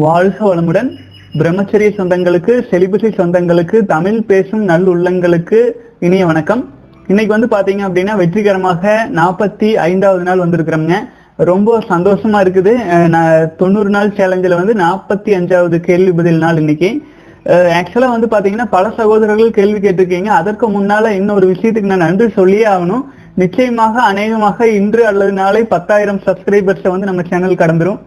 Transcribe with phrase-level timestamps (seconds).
[0.00, 0.96] வாழ்க வளமுடன்.
[1.38, 5.70] பிரம்மச்சரிய சொந்தங்களுக்கு செலிபசி சொந்தங்களுக்கு தமிழ் பேசும் நல்லுள்ளங்களுக்கு
[6.00, 6.68] இனிய வணக்கம்.
[7.06, 10.92] இன்னைக்கு வந்து பாத்தீங்க அப்படின்னா வெற்றிகரமாக நாற்பத்தி ஐந்தாவது நாள் வந்திருக்கிறோம்ங்க.
[11.36, 12.74] ரொம்ப சந்தோஷமா இருக்குது.
[12.90, 17.02] அஹ் நான் தொண்ணூறு நாள் சேலஞ்சில் வந்து நாற்பத்தி அஞ்சாவது கேள்வி பதில் நாள் இன்னைக்கு.
[17.44, 20.26] ஆக்சுவலா வந்து பாத்தீங்கன்னா பல சகோதரர்கள் கேள்வி கேட்டிருக்கீங்க.
[20.26, 23.04] அதற்கு முன்னால இன்னொரு விஷயத்துக்கு நான் நன்றி சொல்லியே ஆகணும்.
[23.34, 27.98] நிச்சயமாக அநேகமாக இன்று அல்லது நாளை பத்தாயிரம் சப்ஸ்கிரைபர்ஸை வந்து நம்ம சேனல் கடந்துரும்.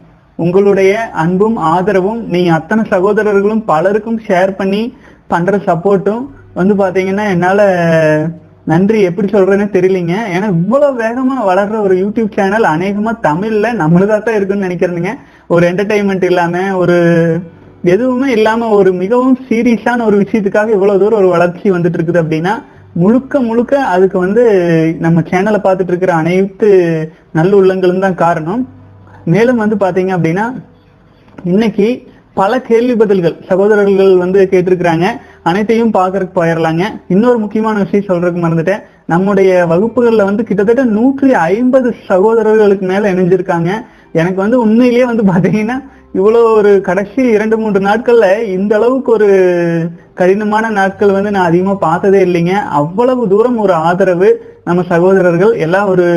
[0.44, 0.94] உங்களுடைய
[1.24, 4.82] அன்பும் ஆதரவும் நீங்க அத்தனை சகோதரர்களும் பலருக்கும் ஷேர் பண்ணி
[5.34, 6.24] பண்ற சப்போர்ட்டும்
[6.60, 7.62] வந்து பாத்தீங்கன்னா என்னால
[8.72, 10.14] நன்றி எப்படி சொல்றேன்னு தெரியலீங்க.
[10.36, 15.14] ஏன்னா இவ்வளவு வேகமா வளர்ற ஒரு யூடியூப் சேனல் அநேகமா தமிழ்ல நம்மளதா தான் இருக்குன்னு நினைக்கிறேனுங்க.
[15.54, 16.98] ஒரு என்டர்டைன்மெண்ட் இல்லாம ஒரு
[17.94, 22.54] எதுவுமே இல்லாம ஒரு மிகவும் சீரியஸான ஒரு விஷயத்துக்காக இவ்வளவு தூரம் ஒரு வளர்ச்சி வந்துட்டு இருக்குது அப்படின்னா
[23.02, 24.44] முழுக்க முழுக்க அதுக்கு வந்து
[25.06, 26.70] நம்ம சேனலை பார்த்துட்டு இருக்கிற அனைத்து
[27.38, 28.62] நல்ல உள்ளங்களும் தான் காரணம்.
[29.34, 30.46] மேலும் வந்து பாத்தீங்க அப்படின்னா
[31.52, 31.88] இன்னைக்கு
[32.40, 35.08] பல கேள்வி பதில்கள் சகோதரர்கள் வந்து கேட்டிருக்கிறாங்க.
[35.50, 38.84] அனைத்தையும் பார்க்கறதுக்கு போயிடலாங்க இன்னொரு முக்கியமான விஷயம் சொல்றதுக்கு மறந்துட்டேன்.
[39.14, 43.72] நம்முடைய வகுப்புகள்ல வந்து கிட்டத்தட்ட நூற்றி ஐம்பது சகோதரர்களுக்கு மேல இணைஞ்சிருக்காங்க.
[44.22, 45.78] எனக்கு வந்து உண்மையிலேயே வந்து பாத்தீங்கன்னா
[46.18, 49.30] இவ்வளோ ஒரு கடைசி இரண்டு மூன்று நாட்கள்ல இந்த அளவுக்கு ஒரு
[50.14, 52.56] கடினமான நாட்கள் வந்து நான் அதிகமா பார்த்ததே இல்லைங்க.
[52.82, 54.30] அவ்வளவு தூரம் ஒரு ஆதரவு
[54.64, 56.08] நம்ம சகோதரர்கள் எல்லாம் ஒரு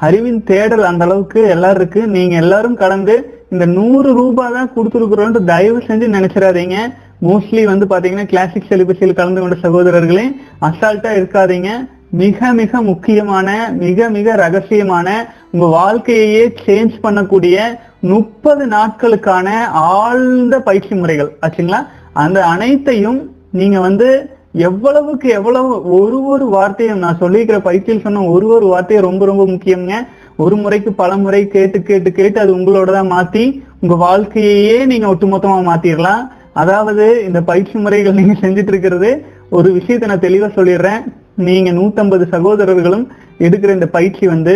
[0.00, 2.06] அறிவின் தேடல் அந்த அளவுக்கு எல்லாரும் இருக்கு.
[2.06, 6.76] நீங்க எல்லாரும் கலந்து இந்த நூறு ரூபாய் தான் கொடுத்துருக்குறோன்ட்டு தயவு செஞ்சு நினைச்சிடாதீங்க.
[7.22, 11.68] மோஸ்ட்லி வந்து பாத்தீங்கன்னா கிளாசிக் செலிபஸில் கலந்து கொண்ட சகோதரர்களே அசால்ட்டா இருக்காதீங்க.
[12.10, 15.10] மிக மிக முக்கியமான மிக மிக ரகசியமான
[15.50, 17.60] உங்க வாழ்க்கையையே சேஞ்ச் பண்ணக்கூடிய
[18.00, 21.36] முப்பது நாட்களுக்கான ஆழ்ந்த பயிற்சி முறைகள்.
[21.40, 21.86] ஆச்சுங்களா?
[22.12, 28.66] அந்த அனைத்தையும் நீங்க வந்து எவ்வளவுக்கு எவ்வளவு ஒரு ஒரு வார்த்தையும் நான் சொல்லியிருக்கிற பயிற்சியில் சொன்ன ஒரு ஒரு
[28.72, 29.94] வார்த்தையும் ரொம்ப ரொம்ப முக்கியங்க
[30.36, 33.44] ஒரு முறைக்கு பல முறை கேட்டு கேட்டு கேட்டு அது உங்களோட தான் மாத்தி
[33.82, 36.22] உங்க வாழ்க்கையையே நீங்க ஒட்டுமொத்தமா மாத்திரலாம்.
[36.62, 39.10] அதாவது இந்த பயிற்சி முறைகள் நீங்க செஞ்சுட்டு இருக்கிறது
[39.48, 41.02] ஒரு விஷயத்தை நான் தெளிவா சொல்லிடுறேன்.
[41.48, 43.06] நீங்க நூத்தம்பது சகோதரர்களும்
[43.38, 44.54] எடுக்கிற இந்த பயிற்சி வந்து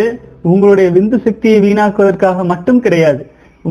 [0.51, 3.21] உங்களுடைய விந்து சக்தியை வீணாக்குவதற்காக மட்டும் கிடையாது.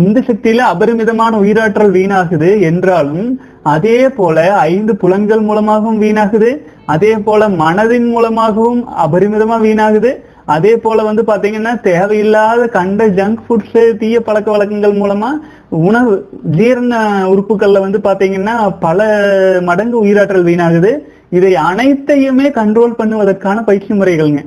[0.01, 3.29] இந்த சக்தியில அபரிமிதமான உயிராற்றல் வீணாகுது என்றாலும்
[3.75, 4.37] அதே போல
[4.73, 6.51] ஐந்து புலன்கள் மூலமாகவும் வீணாகுது
[6.95, 10.11] அதே போல மனதின் மூலமாகவும் அபரிமிதமா வீணாகுது.
[10.55, 15.31] அதே போல வந்து பாத்தீங்கன்னா தேவையில்லாத கண்ட ஜங்க் ஃபுட்ஸ் தீய பழக்க வழக்கங்கள் மூலமா
[15.89, 16.13] உணவு
[16.59, 16.95] ஜீரண
[17.33, 18.55] உறுப்புகள்ல வந்து பாத்தீங்கன்னா
[18.87, 19.09] பல
[19.69, 20.93] மடங்கு உயிராற்றல் வீணாகுது.
[21.39, 24.43] இதை அனைத்தையுமே கண்ட்ரோல் பண்ணுவதற்கான பயிற்சி முறைகள்ங்க.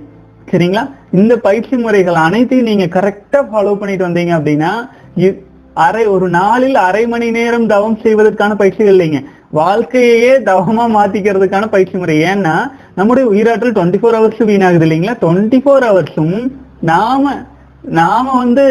[0.52, 0.84] சரிங்களா?
[1.20, 4.72] இந்த பயிற்சி முறைகள் அனைத்தையும் நீங்க கரெக்டா ஃபாலோ பண்ணிட்டு வந்தீங்க அப்படின்னா
[5.74, 9.24] அரை ஒரு நாளில் அரை மணி நேரம் தவம் செய்வதற்கான பயிற்சிகள் இல்லைங்க.
[9.50, 12.18] வாழ்க்கையே தவமா மாத்திக்கிறதுக்கான பயிற்சி முறை.
[12.22, 15.16] ஏன்னா நம்முடைய உயிராற்றல் டுவெண்ட்டி ஃபோர் ஹவர்ஸ் வீணாகுது இல்லைங்களா?
[15.22, 16.52] டுவெண்ட்டி ஃபோர் ஹவர்ஸும்
[16.82, 17.50] நாம
[17.82, 18.64] நாம வந்து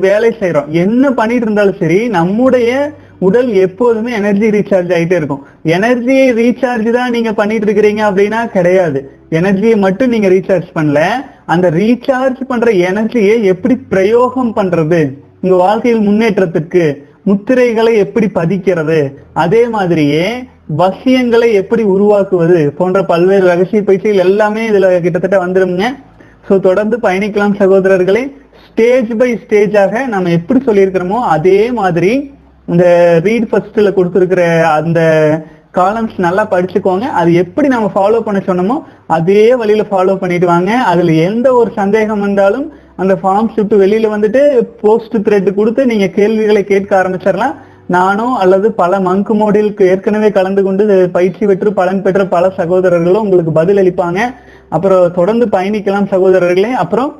[0.00, 5.46] வேலை செய்யறோம் என்ன பண்ணிட்டு இருந்தாலும் சரி நம்முடைய உடல் எப்போதுமே எனர்ஜி ரீசார்ஜ் ஆயிட்டே இருக்கும்.
[5.62, 9.10] எனர்ஜி ரீசார்ஜ் தான் நீங்க பண்ணிட்டு இருக்கிறீங்க அப்படின்னா கிடையாது.
[9.30, 11.00] எனர்ஜியை மட்டும் நீங்க ரீசார்ஜ் பண்ணல.
[11.46, 15.24] அந்த ரீசார்ஜ் பண்ற எனர்ஜியை எப்படி பிரயோகம் பண்றது?
[15.46, 16.84] உங்க வாழ்க்கையில் முன்னேற்றத்துக்கு
[17.28, 19.00] முத்திரைகளை எப்படி பதிக்கிறது?
[19.42, 20.22] அதே மாதிரியே
[20.80, 25.84] வசியங்களை எப்படி உருவாக்குவது போன்ற பல்வேறு ரகசிய பயிற்சிகள் எல்லாமே இதுல கிட்டத்தட்ட வந்துருங்க
[26.46, 28.22] சோ தொடர்ந்து பயணிக்கலாம் சகோதரர்களே.
[28.64, 32.12] ஸ்டேஜ் பை ஸ்டேஜாக நம்ம எப்படி சொல்லியிருக்கிறோமோ அதே மாதிரி
[32.72, 32.86] இந்த
[33.26, 34.42] ரீட் ஃபர்ஸ்ட்ல கொடுத்துருக்கிற
[34.78, 35.00] அந்த
[35.78, 37.06] காலம்ஸ் நல்லா படிச்சுக்கோங்க.
[37.20, 38.78] அது எப்படி நம்ம ஃபாலோ பண்ண சொன்னோமோ
[39.18, 40.72] அதே வழியில ஃபாலோ பண்ணிட்டு வாங்க.
[40.92, 42.66] அதுல எந்த ஒரு சந்தேகம் வந்தாலும்
[43.02, 44.42] அந்த ஃபார்ம் ஷிஃப்ட் வெளியில வந்துட்டு
[44.82, 47.54] போஸ்ட் த்ரெட் கொடுத்து நீங்க கேள்விகளை கேட்க ஆரம்பிச்சிடலாம்.
[47.96, 50.84] நானும் அல்லது பல மங்கு மோடிலுக்கு ஏற்கனவே கலந்து கொண்டு
[51.16, 54.20] பயிற்சி பெற்று பலன் பெற்ற பல சகோதரர்களும் உங்களுக்கு பதில் அளிப்பாங்க.
[54.76, 56.72] அப்புறம் தொடர்ந்து பயணிக்கலாம் சகோதரர்களே.
[56.84, 57.12] அப்புறம்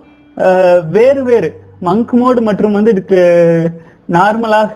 [0.96, 1.50] வேறு வேறு
[1.88, 3.20] மங்க் மோடு மற்றும் வந்து இதுக்கு
[4.16, 4.74] நார்மலாக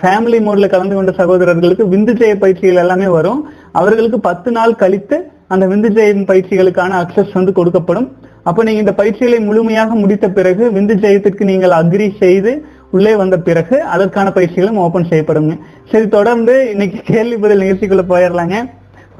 [0.00, 3.40] ஃபேமிலி மோட்ல கலந்து கொண்ட சகோதரர்களுக்கு விந்து ஜெய பயிற்சிகள் எல்லாமே வரும்.
[3.80, 5.16] அவர்களுக்கு பத்து நாள் கழித்து
[5.54, 8.08] அந்த விந்து ஜெயம் பயிற்சிகளுக்கான அக்சஸ் வந்து கொடுக்கப்படும்.
[8.48, 12.52] அப்ப நீங்க இந்த பயிற்சிகளை முழுமையாக முடித்த பிறகு விந்து ஜெயத்திற்கு நீங்கள் அக்ரி செய்து
[12.96, 15.54] உள்ளே வந்த பிறகு அதற்கான பயிற்சிகளும் ஓபன் செய்யப்படுங்க.
[15.90, 18.58] சரி தொடர்ந்து இன்னைக்கு கேள்வி பதில் நிகழ்ச்சிக்குள்ள போயிடலாங்க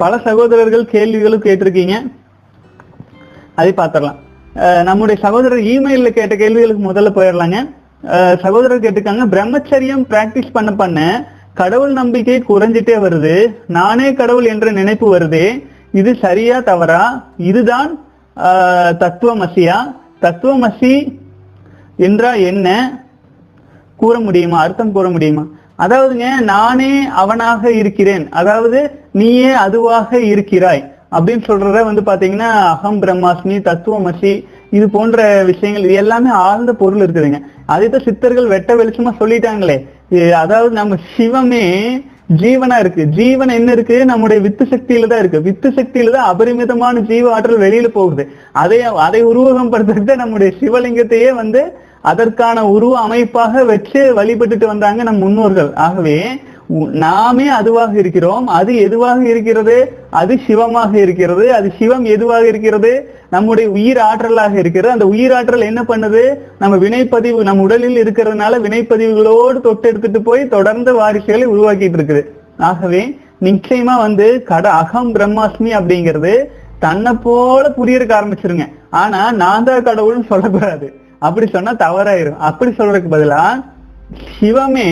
[0.01, 1.95] பல சகோதரர்கள் கேள்விகளும் கேட்டிருக்கீங்க.
[3.59, 4.19] அதை பார்த்துடலாம்.
[4.89, 7.57] நம்முடைய சகோதரர் இமெயில்ல கேட்ட கேள்விகளுக்கு முதல்ல போயிடலாங்க
[8.43, 10.99] சகோதரர் கேட்டிருக்காங்க பிரம்மச்சரியம் பிராக்டிஸ் பண்ண பண்ண
[11.61, 13.33] கடவுள் நம்பிக்கை குறைஞ்சிட்டே வருது.
[13.77, 15.47] நானே கடவுள் என்ற நினைப்பு வருதே.
[15.99, 17.01] இது சரியா தவறா?
[17.49, 17.91] இதுதான்
[19.03, 19.95] தத்துவமசியா?
[20.21, 21.17] தத்துவமசி
[21.97, 22.67] என்றா என்ன?
[23.95, 24.59] கூற முடியுமா?
[24.59, 25.43] அர்த்தம் கூற முடியுமா?
[25.79, 28.29] அதாவதுங்க நானே அவனாக இருக்கிறேன்.
[28.29, 30.93] அதாவது நீயே அதுவாக இருக்கிறாய்.
[31.11, 37.41] அப்படின்னு சொல்றத வந்து பாத்தீங்கன்னா அகம் பிரம்மாஸ்மி தத்துவமசி இது போன்ற விஷயங்கள் இது எல்லாமே ஆழ்ந்த பொருள் இருக்குதுங்க.
[37.65, 39.77] அதைத்தான் சித்தர்கள் வெட்ட வெளிச்சமா சொல்லிட்டாங்களே.
[40.33, 41.65] அதாவது நம்ம சிவமே
[42.37, 43.03] ஜீவனா இருக்கு.
[43.05, 44.05] ஜீவன் என்ன இருக்கு?
[44.05, 45.41] நம்முடைய வித்து சக்தியில தான் இருக்கு.
[45.41, 48.29] வித்து சக்தியில தான் அபரிமிதமான ஜீவ ஆற்றல் வெளியில போகுது.
[48.51, 55.73] அதை அதை உருவகம் படுத்துறது நம்முடைய சிவலிங்கத்தையே வந்து அதற்கான உருவ அமைப்பாக வச்சு வழிபட்டுட்டு வந்தாங்க நம் முன்னோர்கள்.
[55.73, 56.25] ஆகவே
[56.91, 58.47] நாமே அதுவாக இருக்கிறோம்.
[58.47, 59.93] அது எதுவாக இருக்கிறது?
[60.09, 61.53] அது சிவமாக இருக்கிறது.
[61.53, 63.13] அது சிவம் எதுவாக இருக்கிறது?
[63.29, 64.93] நம்முடைய உயிர் ஆற்றலாக இருக்கிறது.
[64.93, 66.23] அந்த உயிர் ஆற்றல் என்ன பண்ணுது?
[66.59, 72.23] நம்ம வினைப்பதிவு நம்ம உடலில் இருக்கிறதுனால வினைப்பதிவுகளோடு தொட்டு எடுத்துட்டு போய் தொடர்ந்து வாரிசுகளை உருவாக்கிட்டு இருக்குது.
[72.57, 76.33] ஆகவே நிச்சயமா வந்து கட அகம் பிரம்மாஸ்மி அப்படிங்கிறது
[76.79, 78.65] தன்னை போல புரியறதுக்கு ஆரம்பிச்சிருங்க.
[78.89, 80.87] ஆனா நான் தான் கடவுள்னு சொல்லக்கூடாது.
[81.19, 82.39] அப்படி சொன்னா தவறாயிரும்.
[82.49, 83.43] அப்படி சொல்றதுக்கு பதிலா
[84.35, 84.89] சிவமே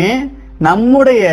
[0.58, 1.26] நம்முடைய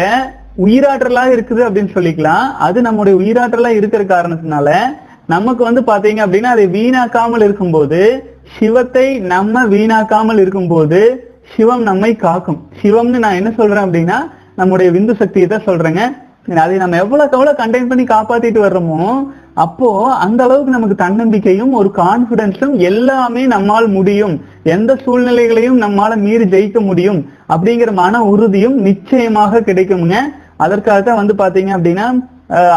[0.64, 2.46] உயிராற்றலா இருக்குது அப்படின்னு சொல்லிக்கலாம்.
[2.66, 4.70] அது நம்முடைய உயிராற்றலா இருக்கிற காரணத்தினால
[5.32, 8.00] நமக்கு வந்து பாத்தீங்க அப்படின்னா அதை வீணாக்காமல் இருக்கும்போது
[8.56, 11.00] சிவத்தை நம்ம வீணாக்காமல் இருக்கும்போது
[11.52, 12.58] சிவம் நம்மை காக்கும்.
[12.80, 14.18] சிவம்னு நான் என்ன சொல்றேன் அப்படின்னா
[14.60, 16.02] நம்முடைய விந்து சக்தியை தான் சொல்றேங்க.
[16.64, 19.00] அதை நம்ம எவ்வளவுக்கு எவ்வளவு கண்டெயின் பண்ணி காப்பாத்திட்டு வர்றோமோ
[19.64, 19.88] அப்போ
[20.24, 24.34] அந்த அளவுக்கு நமக்கு தன்னம்பிக்கையும் ஒரு கான்பிடன்ஸும் எல்லாமே நம்மால் முடியும்.
[24.74, 27.20] எந்த சூழ்நிலைகளையும் நம்மால மீறி ஜெயிக்க முடியும்.
[27.54, 30.16] அப்படிங்கிற மன உறுதியும் நிச்சயமாக கிடைக்குங்க.
[30.64, 32.06] அதற்காக தான் வந்து பாத்தீங்க அப்படின்னா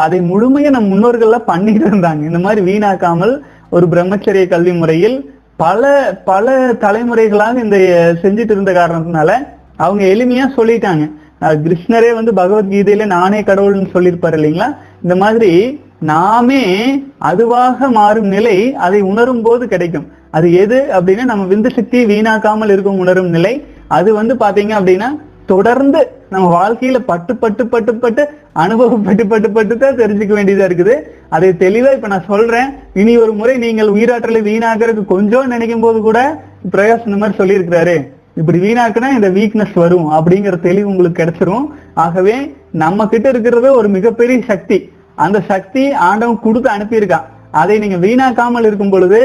[0.04, 2.22] அதை முழுமையா நம் முன்னோர்கள்லாம் பண்ணிட்டு இருந்தாங்க.
[2.30, 3.34] இந்த மாதிரி வீணாக்காமல்
[3.76, 5.18] ஒரு பிரம்மச்சரிய கல்வி முறையில்
[5.64, 5.92] பல
[6.30, 7.78] பல தலைமுறைகளாக இந்த
[8.24, 9.30] செஞ்சுட்டு இருந்த காரணத்தினால
[9.86, 11.06] அவங்க எளிமையா சொல்லிட்டாங்க.
[11.64, 14.70] கிருஷ்ணரே வந்து பகவத்கீதையில நானே கடவுள்னு சொல்லியிருப்பாரு இல்லைங்களா?
[15.04, 15.52] இந்த மாதிரி
[16.12, 16.64] நாமே
[17.30, 20.08] அதுவாக மாறும் நிலை அதை உணரும் போது கிடைக்கும்.
[20.38, 23.54] அது எது அப்படின்னா நம்ம விந்து சக்தி வீணாக்காமல் இருக்கும் உணரும் நிலை.
[23.98, 25.10] அது வந்து பாத்தீங்க அப்படின்னா
[25.52, 26.00] தொடர்ந்து
[26.34, 28.24] நம்ம வாழ்க்கையில பட்டு பட்டு பட்டு பட்டு
[28.64, 30.96] அனுபவப்பட்டு பட்டு பட்டு தான் தெரிஞ்சுக்க வேண்டியதா இருக்குது.
[31.36, 32.70] அதை தெளிவா இப்ப நான் சொல்றேன்.
[33.02, 36.20] இனி ஒரு முறை நீங்கள் உயிராற்றலை வீணாக்குறதுக்கு கொஞ்சம் நினைக்கும் போது கூட
[36.74, 37.98] பிரயாஸ் இந்த மாதிரி சொல்லியிருக்கிறாரு.
[38.42, 41.66] இப்படி வீணாக்குனா இந்த வீக்னஸ் வரும் அப்படிங்கிற தெளிவு உங்களுக்கு கிடைச்சிரும்.
[42.06, 42.38] ஆகவே
[42.84, 44.80] நம்ம கிட்ட இருக்கிறது ஒரு மிகப்பெரிய சக்தி.
[45.26, 47.28] அந்த சக்தி ஆண்டவன் கொடுத்து அனுப்பியிருக்கான்.
[47.62, 49.22] அதை நீங்க வீணாக்காமல் இருக்கும் பொழுது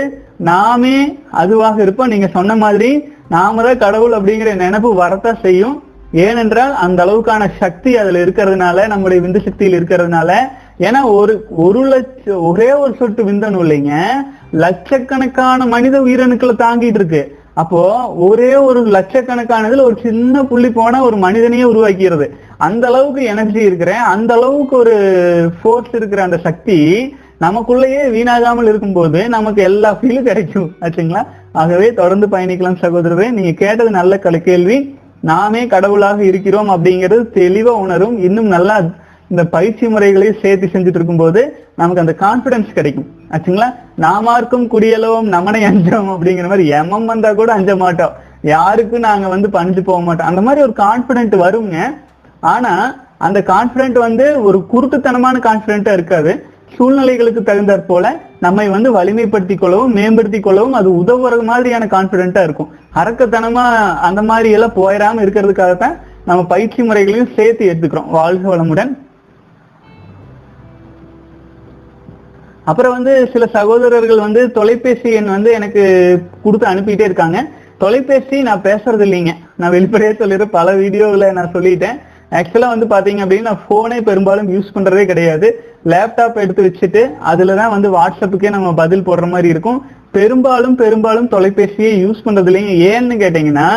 [0.50, 0.96] நாமே
[1.40, 2.12] அதுவாக இருப்போம்.
[2.12, 2.90] நீங்க சொன்ன மாதிரி
[3.34, 5.76] நாம தான் கடவுள் அப்படிங்கிற நினைப்பு வரத்தான் செய்யும்.
[6.12, 10.32] ஏனென்றால் அந்த அளவுக்கான சக்தி அதுல இருக்கிறதுனால நம்முடைய விந்து சக்தியில் இருக்கிறதுனால
[10.80, 13.92] ஏன்னா ஒரு ஒரு லட்ச ஒரே ஒரு சொட்டு விந்தணு இல்லைங்க.
[14.52, 17.36] லட்சக்கணக்கான மனித உயிரணுக்களை தாங்கிட்டு இருக்கு.
[17.54, 22.28] அப்போ ஒரே ஒரு லட்சக்கணக்கானதுல ஒரு சின்ன புள்ளி போனா ஒரு மனிதனையே உருவாக்கிறது.
[22.56, 24.96] அந்த அளவுக்கு எனர்ஜி இருக்கிறேன் அந்த அளவுக்கு ஒரு
[25.62, 26.78] ஃபோர்ஸ் இருக்கிற அந்த சக்தி
[27.40, 30.74] நமக்குள்ளேயே வீணாகாமல் இருக்கும்போது நமக்கு எல்லா ஃபீலும் கிடைக்கும்.
[30.80, 31.26] ஆச்சுங்களா?
[31.52, 33.30] ஆகவே தொடர்ந்து பயணிக்கலாம் சகோதரரே.
[33.30, 35.00] நீங்க கேட்டது நல்ல கல கேள்வி.
[35.22, 38.22] நாமே கடவுளாக இருக்கிறோம் அப்படிங்கிறது தெளிவா உணரும்.
[38.22, 38.76] இன்னும் நல்லா
[39.28, 41.42] இந்த பயிற்சி முறைகளையும் சேர்த்து செஞ்சுட்டு இருக்கும்போது
[41.76, 43.06] நமக்கு அந்த கான்பிடன்ஸ் கிடைக்கும்.
[43.30, 43.68] ஆச்சுங்களா?
[43.96, 48.10] நாமார்க்கும் குடியலவும் நமனை அஞ்சோம் அப்படிங்கிற மாதிரி எமம் வந்தா கூட அஞ்ச மாட்டோம்.
[48.42, 50.26] யாருக்கும் நாங்க வந்து பணிஞ்சு போக மாட்டோம்.
[50.26, 51.76] அந்த மாதிரி ஒரு கான்பிடென்ட் வருங்க.
[52.40, 56.46] ஆனா அந்த கான்பிடென்ட் வந்து ஒரு குருட்டுத்தனமான கான்பிடென்ட்டா இருக்காது.
[56.78, 62.70] சூழ்நிலைகளுக்கு தகுந்தாற் போல நம்மை வந்து வலிமைப்படுத்திக் கொள்ளவும் மேம்படுத்திக் கொள்ளவும் அது உதவுற மாதிரியான கான்பிடென்ட்டா இருக்கும்.
[62.94, 63.64] அரக்கத்தனமா
[63.98, 68.10] அந்த மாதிரி எல்லாம் போயிடாம இருக்கிறதுக்காகத்தான் நம்ம பயிற்சி முறைகளையும் சேர்த்து எடுத்துக்கிறோம்.
[68.10, 68.98] வாழ்க வளமுடன்.
[72.64, 75.82] அப்புறம் வந்து சில சகோதரர்கள் வந்து தொலைபேசி எண் வந்து எனக்கு
[76.42, 77.46] கொடுத்து அனுப்பிட்டே இருக்காங்க.
[77.78, 79.32] தொலைபேசி நான் பேசுறது இல்லைங்க.
[79.56, 81.98] நான் வெளிப்படையே சொல்லிடுறேன் பல வீடியோவில் நான் சொல்லிட்டேன்.
[82.38, 85.48] ஆக்சுவலா வந்து பார்த்தீங்க அப்படின்னா நான் ஃபோனே பெரும்பாலும் யூஸ் பண்றதே கிடையாது.
[85.92, 89.80] லேப்டாப் எடுத்து வச்சுட்டு அதில் தான் வந்து வாட்ஸ்அப்புக்கே நம்ம பதில் போடுற மாதிரி இருக்கும்.
[90.16, 93.68] பெரும்பாலும் பெரும்பாலும் தொலைபேசியை யூஸ் பண்ணுறதுலையும் ஏன்னு கேட்டீங்கன்னா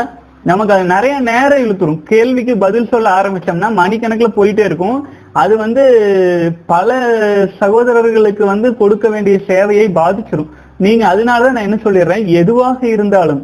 [0.50, 2.02] நமக்கு அது நிறைய நேரம் இழுத்துரும்.
[2.10, 4.98] கேள்விக்கு பதில் சொல்ல ஆரம்பிச்சோம்னா மணிக்கணக்கில் போயிட்டே இருக்கும்.
[5.42, 5.84] அது வந்து
[6.74, 6.98] பல
[7.62, 10.52] சகோதரர்களுக்கு வந்து கொடுக்க வேண்டிய சேவையை பாதிச்சிடும்
[10.86, 12.24] நீங்க அதனாலதான் நான் என்ன சொல்லிடுறேன்?
[12.42, 13.42] எதுவாக இருந்தாலும்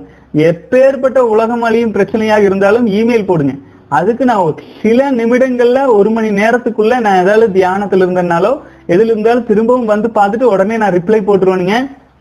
[0.49, 3.55] எப்பேற்பட்ட உலகம் அழியும் பிரச்சனையாக இருந்தாலும் இமெயில் போடுங்க.
[3.97, 8.51] அதுக்கு நான் ஒரு சில நிமிடங்கள்ல ஒரு மணி நேரத்துக்குள்ள நான் ஏதாவது தியானத்துல இருந்தனாலோ
[8.93, 11.75] எதுல இருந்தாலும் திரும்பவும் வந்து பார்த்துட்டு உடனே நான் ரிப்ளை போட்டுருவேனுங்க.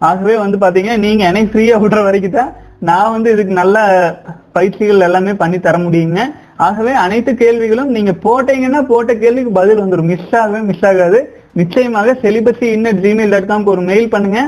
[0.09, 2.53] ஆகவே வந்து பாத்தீங்கன்னா நீங்க என்னை ஃப்ரீயா விடுற வரைக்கும் தான்
[2.89, 3.79] நான் வந்து இதுக்கு நல்ல
[4.57, 6.21] பயிற்சிகள் எல்லாமே பண்ணி தர முடியுங்க.
[6.67, 11.21] ஆகவே அனைத்து கேள்விகளும் நீங்க போட்டீங்கன்னா போட்ட கேள்விக்கு பதில் வந்துடும் மிஸ் ஆகவே மிஸ் ஆகாது.
[11.61, 14.41] நிச்சயமாக செலிபஸி இன்னட் ஜிமெயில் டாட் காம்க்கு ஒரு மெயில் பண்ணுங்க.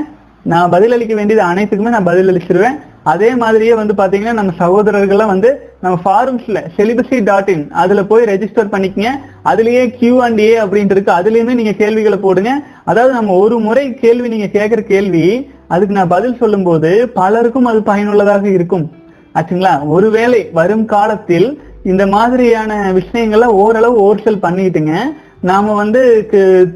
[0.51, 2.77] நான் பதிலளிக்க வேண்டியது அனைத்துக்குமே நான் பதில் அளிச்சிருவேன்.
[3.11, 5.49] அதே மாதிரியே வந்து பாத்தீங்கன்னா நம்ம சகோதரர்கள்லாம் வந்து
[5.83, 9.05] நம்ம ஃபாரம்ஸ்ல செலிபசி டாட் இன் அதுல போய் ரெஜிஸ்டர் பண்ணிக்கங்க.
[9.45, 11.11] அதுலயே கியூ அண்ட் ஏ அப்படின்ட்டு இருக்கு.
[11.11, 12.63] அதுலயுமே நீங்க கேள்விகளை போடுங்க.
[12.85, 18.47] அதாவது நம்ம ஒரு முறை கேள்வி நீங்க கேட்கிற கேள்வி அதுக்கு நான் பதில் சொல்லும்போது பலருக்கும் அது பயனுள்ளதாக
[18.47, 18.91] இருக்கும்.
[19.35, 19.87] ஆச்சுங்களா?
[19.87, 24.95] ஒருவேளை வரும் காலத்தில் இந்த மாதிரியான விஷயங்களை ஓரளவு ஓர்சல் பண்ணிட்டுங்க.
[25.41, 26.27] நாம வந்து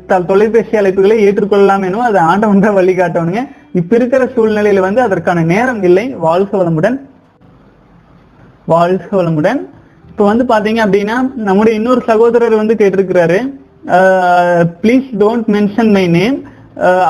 [0.08, 5.84] த- தொலைபேசி அழைப்புகளை ஏற்றுக்கொள்ளலாம் எனும் அது ஆண்டவன் தான் வழிகாட்டணுங்க இப்ப இருக்கிற சூழ்நிலையில வந்து அதற்கான நேரம்
[5.84, 6.16] இல்லை.
[6.16, 7.00] வாழ்க வளமுடன்.
[8.68, 9.60] வாழ்க வளமுடன்.
[10.10, 13.40] இப்போ வந்து பாத்தீங்க அப்படின்னா நம்முடைய இன்னொரு சகோதரர் வந்து கேட்டிருக்கிறாரு.
[14.82, 16.38] Please don't mention my name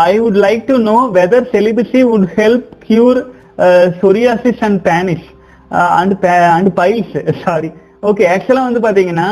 [0.04, 3.20] I would like to know whether celibacy would help cure
[4.02, 5.28] psoriasis and banish
[5.92, 7.70] and and piles sorry
[8.02, 9.28] okay ஆக்சுவலா வந்து பாத்தீங்கன்னா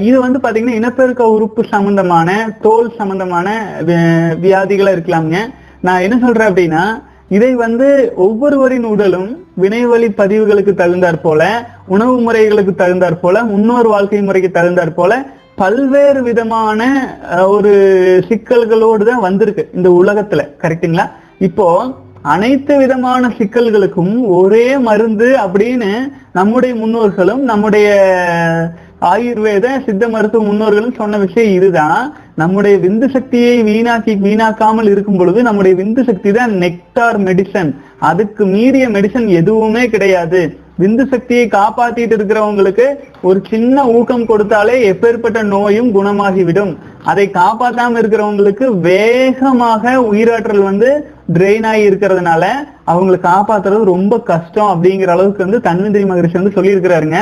[0.00, 2.30] இது வந்து பாத்தீங்கன்னா இனப்பெருக்க உறுப்பு சம்பந்தமான
[2.62, 3.48] தோல் சம்பந்தமான
[3.80, 3.98] வி-
[4.40, 5.42] வியாதிகளா
[5.80, 6.84] நான் என்ன சொல்றேன் அப்படின்னா
[7.30, 7.88] இதை வந்து
[8.26, 9.28] ஒவ்வொருவரின் உடலும்
[9.62, 11.42] வினைவழி பதிவுகளுக்கு தகுந்தாற் போல
[11.94, 15.12] உணவு முறைகளுக்கு தகுந்தாற் போல முன்னோர் வாழ்க்கை முறைக்கு தகுந்தாற் போல
[15.60, 16.80] பல்வேறு விதமான
[17.54, 17.72] ஒரு
[18.28, 20.42] சிக்கல்களோடு தான் வந்திருக்கு இந்த உலகத்துல.
[20.62, 21.06] கரெக்டுங்களா
[21.48, 21.66] இப்போ
[22.34, 25.90] அனைத்து விதமான சிக்கல்களுக்கும் ஒரே மருந்து அப்படின்னு
[26.38, 27.88] நம்முடைய முன்னோர்களும் நம்முடைய
[29.12, 32.00] ஆயுர்வேத சித்த மருத்துவ முன்னோர்களும் சொன்ன விஷயம் இதுதான்.
[32.40, 37.70] நம்முடைய விந்து சக்தியை வீணாக்கி வீணாக்காமல் இருக்கும் பொழுது நம்முடைய விந்து சக்தி தான் நெக்டார் மெடிசன்
[38.08, 40.40] அதுக்கு மீறிய மெடிசன் எதுவுமே கிடையாது.
[40.82, 42.84] விந்து சக்தியை காப்பாத்திட்டு இருக்கிறவங்களுக்கு
[43.28, 46.72] ஒரு சின்ன ஊக்கம் கொடுத்தாலே எப்பேற்பட்ட நோயும் குணமாகிவிடும்.
[47.10, 50.88] அதை காப்பாத்தாம இருக்கிறவங்களுக்கு வேகமாக உயிராற்றல் வந்து
[51.36, 52.44] ட்ரெயின் ஆகி இருக்கிறதுனால
[52.92, 57.20] அவங்களை காப்பாத்துறது ரொம்ப கஷ்டம் அப்படிங்கிற அளவுக்கு வந்து தன்வந்திரி மகரிஷி வந்து சொல்லியிருக்கிறாருங்க.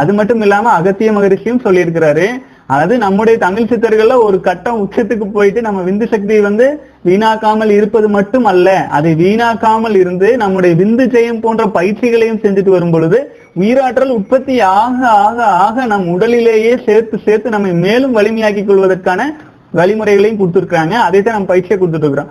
[0.00, 2.28] அது மட்டும் இல்லாம அகத்திய மகரிஷியும் சொல்லியிருக்கிறாரு.
[2.72, 6.66] அதாவது நம்முடைய தமிழ் சித்தர்கள்ல ஒரு கட்டம் உச்சத்துக்கு போயிட்டு நம்ம விந்து சக்தியை வந்து
[7.08, 13.20] வீணாக்காமல் இருப்பது மட்டும் அல்ல அதை வீணாக்காமல் இருந்து நம்முடைய விந்து ஜெயம் போன்ற பயிற்சிகளையும் செஞ்சுட்டு வரும் பொழுது
[13.62, 19.30] உயிராற்றல் உற்பத்தி ஆக ஆக ஆக நம் உடலிலேயே சேர்த்து சேர்த்து நம்மை மேலும் வலிமையாக்கிக் கொள்வதற்கான
[19.78, 22.30] வழிமுறைகளையும் கொடுத்துருக்காங்க அதை தான் நம்ம பயிற்சியை கொடுத்துட்டு இருக்கிறோம்.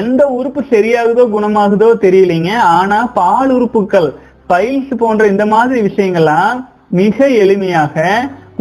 [0.00, 2.52] எந்த உறுப்பு சரியாகுதோ குணமாகுதோ தெரியலைங்க.
[2.80, 4.10] ஆனா பால் உறுப்புகள்
[4.50, 6.60] பைல்ஸ் போன்ற இந்த மாதிரி விஷயங்கள்லாம்
[7.00, 7.96] மிக எளிமையாக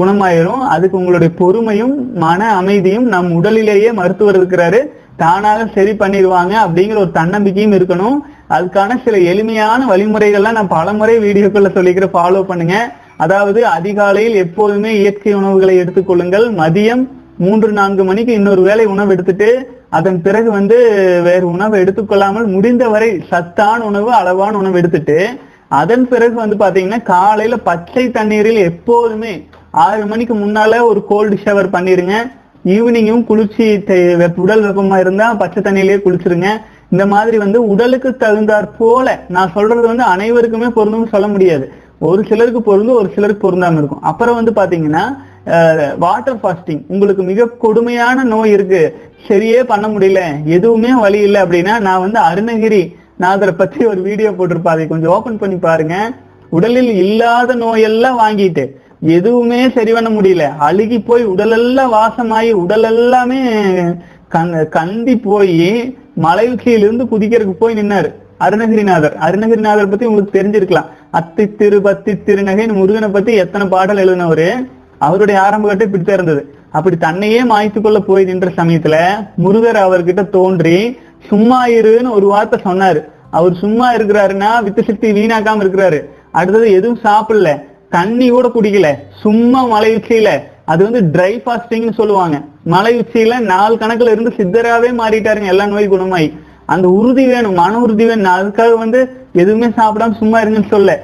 [0.01, 0.63] குணமாயிரும்.
[0.75, 4.81] அதுக்கு உங்களுடைய பொறுமையும் மன அமைதியும் நம் உடலிலேயே மருத்துவர் இருக்கிறாரு.
[5.21, 8.17] தானாக சரி பண்ணிடுவாங்க அப்படிங்கிற ஒரு தன்னம்பிக்கையும் இருக்கணும்.
[8.55, 12.77] அதுக்கான சில எளிமையான வழிமுறைகள்லாம் நான் பலமுறை வீடியோக்குள்ள சொல்லிக்கிற ஃபாலோ பண்ணுங்க.
[13.23, 17.03] அதாவது அதிகாலையில் எப்போதுமே இயற்கை உணவுகளை எடுத்துக்கொள்ளுங்கள் மதியம்
[17.43, 19.49] மூன்று நான்கு மணிக்கு இன்னொரு வேளை உணவு எடுத்துட்டு
[19.97, 20.77] அதன் பிறகு வந்து
[21.27, 25.17] வேறு உணவு எடுத்துக்கொள்ளாமல் முடிந்தவரை சத்தான உணவு அளவான உணவு எடுத்துட்டு
[25.79, 29.33] அதன் பிறகு வந்து பாத்தீங்கன்னா காலையில பச்சை தண்ணீரில் எப்போதுமே
[29.85, 32.15] ஆறு மணிக்கு முன்னால ஒரு கோல்டு ஷவர் பண்ணிருங்க.
[32.73, 33.65] ஈவினிங்கும் குளிர்ச்சி
[34.43, 36.49] உடல் வெப்பமா இருந்தா பச்சை தண்ணியிலேயே குளிச்சிருங்க.
[36.93, 41.65] இந்த மாதிரி வந்து உடலுக்கு தகுந்தாற் போல நான் சொல்றது வந்து அனைவருக்குமே பொருந்தும் சொல்ல முடியாது.
[42.09, 44.03] ஒரு சிலருக்கு பொருந்தும் ஒரு சிலருக்கு பொருந்தாம இருக்கும்.
[44.11, 45.03] அப்புறம் வந்து பாத்தீங்கன்னா
[46.03, 48.81] வாட்டர் ஃபாஸ்டிங் உங்களுக்கு மிக கொடுமையான நோய் இருக்கு.
[49.27, 50.21] சரியே பண்ண முடியல.
[50.57, 52.83] எதுவுமே வழி இல்லை அப்படின்னா நான் வந்து அருணகிரி
[53.23, 55.95] நாதரை பத்தி ஒரு வீடியோ போட்டிருப்பா அதை கொஞ்சம் ஓபன் பண்ணி பாருங்க.
[56.57, 58.63] உடலில் இல்லாத நோயெல்லாம் வாங்கிட்டு
[59.01, 60.57] எதுவுமே சரி பண்ண முடியல.
[60.57, 63.53] அழுகி போய் உடலெல்லாம் வாசமாயி உடல் எல்லாமே
[64.31, 68.13] கண்- கந்தி போய் மலை உச்சியிலிருந்து குதிக்கிறதுக்கு போய் நின்னாரு.
[68.39, 69.17] அருணகிரிநாதர்.
[69.17, 70.85] அருணகிரிநாதர் பத்தி உங்களுக்கு தெரிஞ்சிருக்கலாம்.
[71.11, 74.67] அத்தி திரு பத்தி திருநகைன்னு முருகனை பத்தி எத்தனை பாடல் எழுதினவரு?
[74.97, 76.55] அவருடைய ஆரம்ப கட்டம் இப்படித்தான் இருந்தது.
[76.71, 79.03] அப்படி தன்னையே மாய்த்து கொள்ள போய் நின்ற சமயத்துல
[79.45, 80.97] முருகர் அவர்கிட்ட தோன்றி
[81.29, 83.05] சும்மா இருன்னு ஒரு வார்த்தை சொன்னாரு.
[83.31, 86.01] அவர் சும்மா இருக்கிறாருன்னா வித்து சக்தி வீணாக்காம இருக்கிறாரு.
[86.31, 87.69] அடுத்தது எதுவும் சாப்பிடல.
[87.91, 88.87] தண்ணி கூட குடிக்கல.
[89.21, 90.29] சும்மா மலை உச்சியில
[90.65, 92.41] அது வந்து ட்ரை ஃபாஸ்டிங்னு சொல்லுவாங்க.
[92.63, 95.45] மலை உச்சியில நாலு கணக்குல இருந்து சித்தராவே மாறிட்டாருங்க.
[95.45, 96.39] எல்லா நோய் குணமாயி.
[96.65, 97.53] அந்த உறுதி வேணும்.
[97.53, 98.31] மன உறுதி வேணும்.
[98.31, 100.99] அதுக்காக வந்து எதுவுமே சாப்பிடாம சும்மா இருங்கன்னு சொல்ல.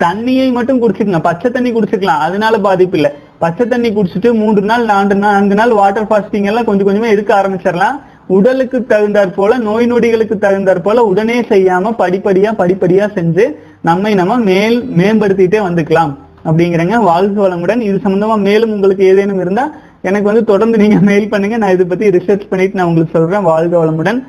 [0.00, 1.20] தண்ணியை மட்டும் குடிச்சுக்கங்க.
[1.22, 2.22] பச்சை தண்ணி குடிச்சுக்கலாம்.
[2.26, 3.12] அதனால பாதிப்பு இல்ல.
[3.38, 7.42] பச்சை தண்ணி குடிச்சிட்டு மூன்று நாள் நான்கு நாள் நான்கு நாள் வாட்டர் ஃபாஸ்டிங் எல்லாம் கொஞ்சம் கொஞ்சமா எடுக்க
[7.42, 8.00] ஆரம்பிச்சிடலாம்.
[8.26, 14.82] உடலுக்கு தகுந்தாற் போல நோய் நொடிகளுக்கு தகுந்தாற் போல உடனே செய்யாம படிப்படியா படிப்படியா செஞ்சு நம்மை நம்ம மேல்
[14.96, 16.14] மேம்படுத்திட்டே வந்துக்கலாம்.
[16.48, 16.96] அப்படிங்கிறங்க.
[17.10, 17.82] வாழ்க வளமுடன்.
[17.88, 19.64] இது சம்பந்தமா மேலும் உங்களுக்கு ஏதேனும் இருந்தா
[20.08, 21.56] எனக்கு வந்து தொடர்ந்து நீங்க மெயில் பண்ணுங்க.
[21.62, 23.48] நான் இதை பத்தி ரிசர்ச் பண்ணிட்டு நான் உங்களுக்கு சொல்றேன்.
[23.50, 24.20] வாழ்க வளமுடன்.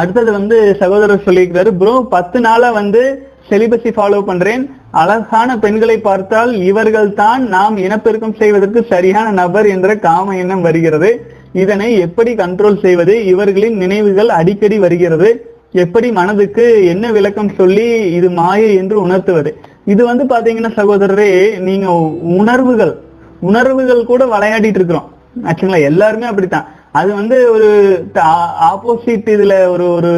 [0.00, 3.02] அடுத்தது வந்து சகோதரர் சொல்லியிருக்கிறாரு ப்ரோ பத்து நாளா வந்து
[3.48, 4.62] செலிபஸை ஃபாலோ பண்றேன்.
[5.00, 11.10] அழகான பெண்களை பார்த்தால் இவர்கள் தான் நாம் இனப்பெருக்கம் செய்வதற்கு சரியான நபர் என்ற காம எண்ணம் வருகிறது.
[11.62, 13.14] இதனை எப்படி கண்ட்ரோல் செய்வது?
[13.32, 15.30] இவர்களின் நினைவுகள் அடிக்கடி வருகிறது.
[15.84, 17.86] எப்படி மனதுக்கு என்ன விளக்கம் சொல்லி
[18.18, 19.52] இது மாயை என்று உணர்த்துவது?
[19.84, 21.30] இது வந்து பாத்தீங்கன்னா சகோதரரே
[21.68, 21.86] நீங்க
[22.40, 22.92] உணர்வுகள்
[23.40, 25.08] உணர்வுகள் கூட விளையாடிட்டு இருக்கிறோம்.
[25.48, 26.66] ஆச்சுங்களா எல்லாருமே அப்படித்தான்.
[27.00, 27.68] அது வந்து ஒரு
[28.70, 30.12] ஆப்போசிட் இதுல ஒரு ஒரு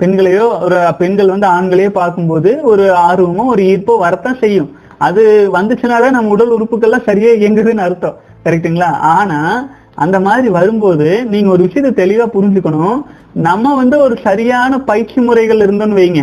[0.00, 4.70] பெண்களையோ ஒரு பெண்கள் வந்து ஆண்களையோ பார்க்கும்போது ஒரு ஆர்வமோ ஒரு ஈர்ப்போ வரத்தான் செய்யும்.
[4.98, 5.22] அது
[5.54, 8.16] வந்துச்சுனாதான் நம்ம உடல் உறுப்புகள்லாம் சரியா இயங்குதுன்னு அர்த்தம்.
[8.44, 9.40] கரெக்டுங்களா ஆனா
[10.04, 12.98] அந்த மாதிரி வரும்போது நீங்க ஒரு விஷயத்தை தெளிவா புரிஞ்சுக்கணும்.
[13.48, 16.22] நம்ம வந்து ஒரு சரியான பயிற்சி முறைகள் இருந்தோம்னு வைங்க.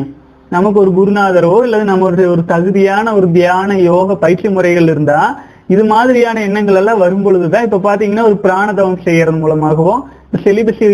[0.51, 5.19] நமக்கு ஒரு குருநாதரோ இல்லது நம்ம ஒரு ஒரு தகுதியான ஒரு தியான யோக பயிற்சி முறைகள் இருந்தா
[5.73, 10.01] இது மாதிரியான எண்ணங்கள் எல்லாம் வரும் பொழுதுதான் இப்ப பாத்தீங்கன்னா ஒரு பிராணதவம் செய்யறது மூலமாகவும்
[10.43, 10.87] செலிபசி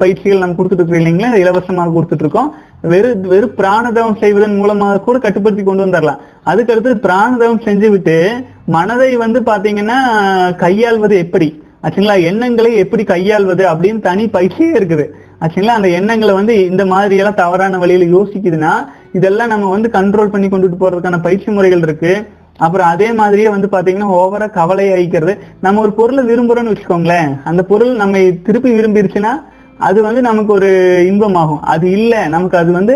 [0.00, 1.28] பயிற்சிகள் நம்ம கொடுத்துட்டு இருக்கோம் இல்லைங்களா?
[1.42, 2.48] இலவசமாக கொடுத்துட்டு இருக்கோம்.
[2.92, 6.20] வெறும் வெறும் பிராணதவம் செய்வதன் மூலமாக கூட கட்டுப்படுத்தி கொண்டு வந்துடலாம்.
[6.50, 8.16] அதுக்கு அடுத்து பிராணதவம் செஞ்சு விட்டு
[8.66, 9.98] மனதை வந்து பாத்தீங்கன்னா
[10.56, 11.48] கையாள்வது எப்படி?
[11.82, 12.16] ஆச்சுங்களா?
[12.30, 15.06] எண்ணங்களை எப்படி கையாள்வது அப்படின்னு தனி பயிற்சியே இருக்குது.
[15.40, 15.76] ஆச்சுங்களா?
[15.78, 18.74] அந்த எண்ணங்களை வந்து இந்த மாதிரி எல்லாம் தவறான வழியில யோசிக்குதுன்னா
[19.18, 22.12] இதெல்லாம் நம்ம வந்து கண்ட்ரோல் பண்ணி கொண்டுட்டு போறதுக்கான பயிற்சி முறைகள் இருக்கு.
[22.64, 25.34] அப்புறம் அதே மாதிரியே வந்து பாத்தீங்கன்னா ஓவரா கவலை அழிக்கிறது.
[25.64, 27.30] நம்ம ஒரு பொருளை விரும்புறோம்னு வச்சுக்கோங்களேன்.
[27.50, 29.32] அந்த பொருள் நம்ம திருப்பி விரும்பிருச்சுன்னா
[29.88, 30.70] அது வந்து நமக்கு ஒரு
[31.10, 31.62] இன்பமாகும்.
[31.72, 32.94] அது இல்ல நமக்கு அது வந்து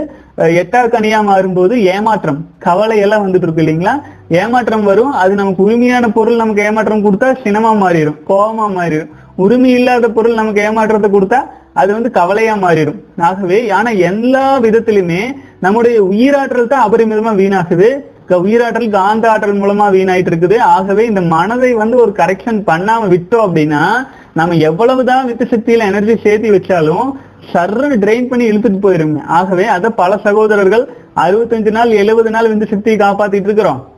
[0.62, 3.94] எட்டா கனியா மாறும்போது ஏமாற்றம் கவலை எல்லாம் வந்துட்டு இருக்கு இல்லைங்களா?
[4.40, 5.12] ஏமாற்றம் வரும்.
[5.22, 9.12] அது நமக்கு உரிமையான பொருள் நமக்கு ஏமாற்றம் கொடுத்தா சினமா மாறிடும் கோபமா மாறிடும்
[9.44, 11.40] உரிமை இல்லாத பொருள் நமக்கு ஏமாற்றத்தை கொடுத்தா
[11.76, 13.00] அது வந்து கவலையா மாறிடும்.
[13.18, 15.20] ஆகவே ஆனா எல்லா விதத்திலுமே
[15.60, 17.88] நம்முடைய உயிராற்றல் தான் அபரிமிதமா வீணாகுது.
[18.26, 23.44] க- உயிராற்றல் காந்த ஆற்றல் மூலமா வீணாயிட்டு இருக்குது ஆகவே இந்த மனதை வந்து ஒரு கரெக்ஷன் பண்ணாம விட்டோம்
[23.46, 27.12] அப்படின்னா நம்ம எவ்வளவுதான் வித்து சக்தியில எனர்ஜி சேர்த்து வச்சாலும்
[27.52, 32.98] சர்ற ட்ரெயின் பண்ணி இழுத்துட்டு போயிருங்க ஆகவே அத பல சகோதரர்கள் அறுபத்தஞ்சு நாள் எழுபது நாள் விந்து சக்தியை
[32.98, 33.88] காப்பாத்திட்டு இருக்கிறோம்.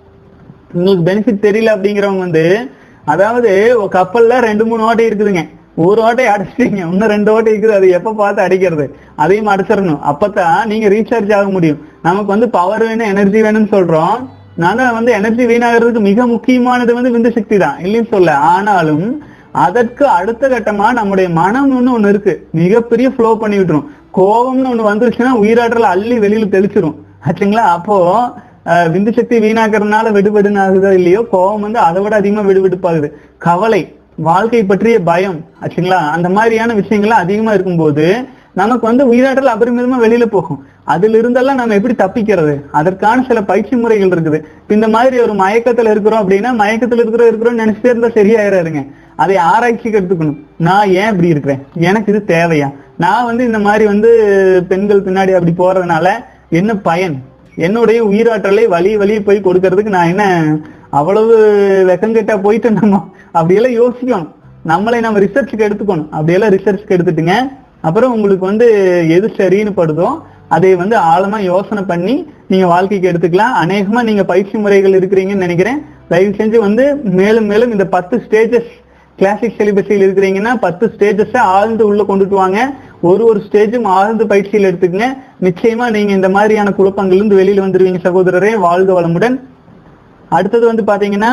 [0.73, 2.71] உங்களுக்கு பெனிஃபிட் தெரியல அப்படிங்கிறவங்க வந்து
[3.05, 3.51] அதாவது
[3.93, 5.49] கப்பல்ல ரெண்டு மூணு ஓட்டை இருக்குதுங்க.
[5.85, 6.81] ஒரு ஓட்டை அடைச்சிட்டீங்க.
[6.93, 7.77] இன்னும் ரெண்டு ஓட்டை இருக்குது.
[7.79, 8.87] அது எப்ப பார்த்து அடிக்கிறது?
[9.23, 10.01] அதையும் அடைச்சிடணும்.
[10.11, 11.81] அப்பதான் நீங்க ரீசார்ஜ் ஆக முடியும்.
[12.07, 14.17] நமக்கு வந்து பவர் வேணும் எனர்ஜி வேணும்னு சொல்றோம்.
[14.55, 17.77] அதனால வந்து எனர்ஜி வீணாகிறதுக்கு மிக முக்கியமானது வந்து விந்து சக்தி தான்.
[17.85, 18.31] இல்லைன்னு சொல்ல.
[18.55, 19.07] ஆனாலும்
[19.67, 22.35] அதற்கு அடுத்த கட்டமா நம்முடைய மனம் ஒண்ணு ஒண்ணு இருக்கு.
[22.61, 23.87] மிகப்பெரிய ஃப்ளோ பண்ணி விட்டுரும்.
[24.19, 26.97] கோபம்னு ஒண்ணு வந்துருச்சுன்னா உயிராற்றல் அள்ளி வெளியில தெளிச்சிரும்.
[27.27, 27.67] ஆச்சுங்களா?
[27.77, 27.97] அப்போ
[28.95, 33.09] விந்து சக்தி வீணாக்குறதுனால வெடுவெடுன்னு ஆகுதோ இல்லையோ கோபம் வந்து அதை விட அதிகமா வெடுவெடுப்பாகுது
[33.47, 33.81] கவலை.
[34.19, 35.99] வாழ்க்கை பற்றிய பயம் ஆச்சுங்களா?
[36.17, 38.07] அந்த மாதிரியான விஷயங்கள்லாம் அதிகமா இருக்கும்போது
[38.53, 40.67] நமக்கு வந்து உயிராற்றல் அபரிமிதமா வெளியில போகும்.
[40.85, 42.55] அதுல இருந்தெல்லாம் நம்ம எப்படி தப்பிக்கிறது?
[42.71, 44.39] அதற்கான சில பயிற்சி முறைகள் இருக்குது.
[44.69, 48.83] இந்த மாதிரி ஒரு மயக்கத்துல இருக்கிறோம் அப்படின்னா மயக்கத்துல இருக்கிறோம் இருக்கிறோம் நினைச்சிட்டே இருந்தா சரியாயிராருங்க
[49.17, 50.39] அதை ஆராய்ச்சிக்கு எடுத்துக்கணும்.
[50.59, 51.63] நான் ஏன் இப்படி இருக்கிறேன்?
[51.75, 52.69] எனக்கு இது தேவையா?
[52.97, 54.11] நான் வந்து இந்த மாதிரி வந்து
[54.69, 56.09] பெண்கள் பின்னாடி அப்படி போறதுனால
[56.51, 57.17] என்ன பயன்?
[57.55, 60.25] என்னுடைய உயிராற்றலை வழி வழி போய் கொடுக்கறதுக்கு நான் என்ன
[60.91, 61.35] அவ்வளவு
[61.89, 64.29] வெக்கங்கெட்டா போயிட்டு நம்ம அப்படியெல்லாம் யோசிக்கணும்.
[64.67, 66.09] நம்மளை நம்ம ரிசர்ச்சுக்கு எடுத்துக்கணும்.
[66.11, 67.33] அப்படியெல்லாம் ரிசர்ச்சுக்கு எடுத்துட்டுங்க.
[67.81, 68.67] அப்புறம் உங்களுக்கு வந்து
[69.09, 73.57] எது சரின்னு படுதோ அதை வந்து ஆழமா யோசனை பண்ணி நீங்க வாழ்க்கைக்கு எடுத்துக்கலாம்.
[73.65, 75.79] அநேகமா நீங்க பயிற்சி முறைகள் இருக்கிறீங்கன்னு நினைக்கிறேன்.
[76.09, 78.71] தயவு செஞ்சு வந்து மேலும் மேலும் இந்த பத்து ஸ்டேஜஸ்
[79.17, 82.71] கிளாசிக் சிலிபஸில் இருக்கிறீங்கன்னா பத்து ஸ்டேஜஸ் ஆழ்ந்து உள்ள கொண்டுட்டு வாங்க.
[83.01, 85.17] ஒரு ஒரு ஸ்டேஜும் ஆழ்ந்து பயிற்சியில் எடுத்துக்கங்க.
[85.43, 88.59] நிச்சயமா நீங்க இந்த மாதிரியான குழப்பங்கள்ல இருந்து வெளியில வந்துருவீங்க சகோதரரே.
[88.59, 89.41] வாழ்க வளமுடன்.
[90.31, 91.33] அடுத்தது வந்து பார்த்தீங்கன்னா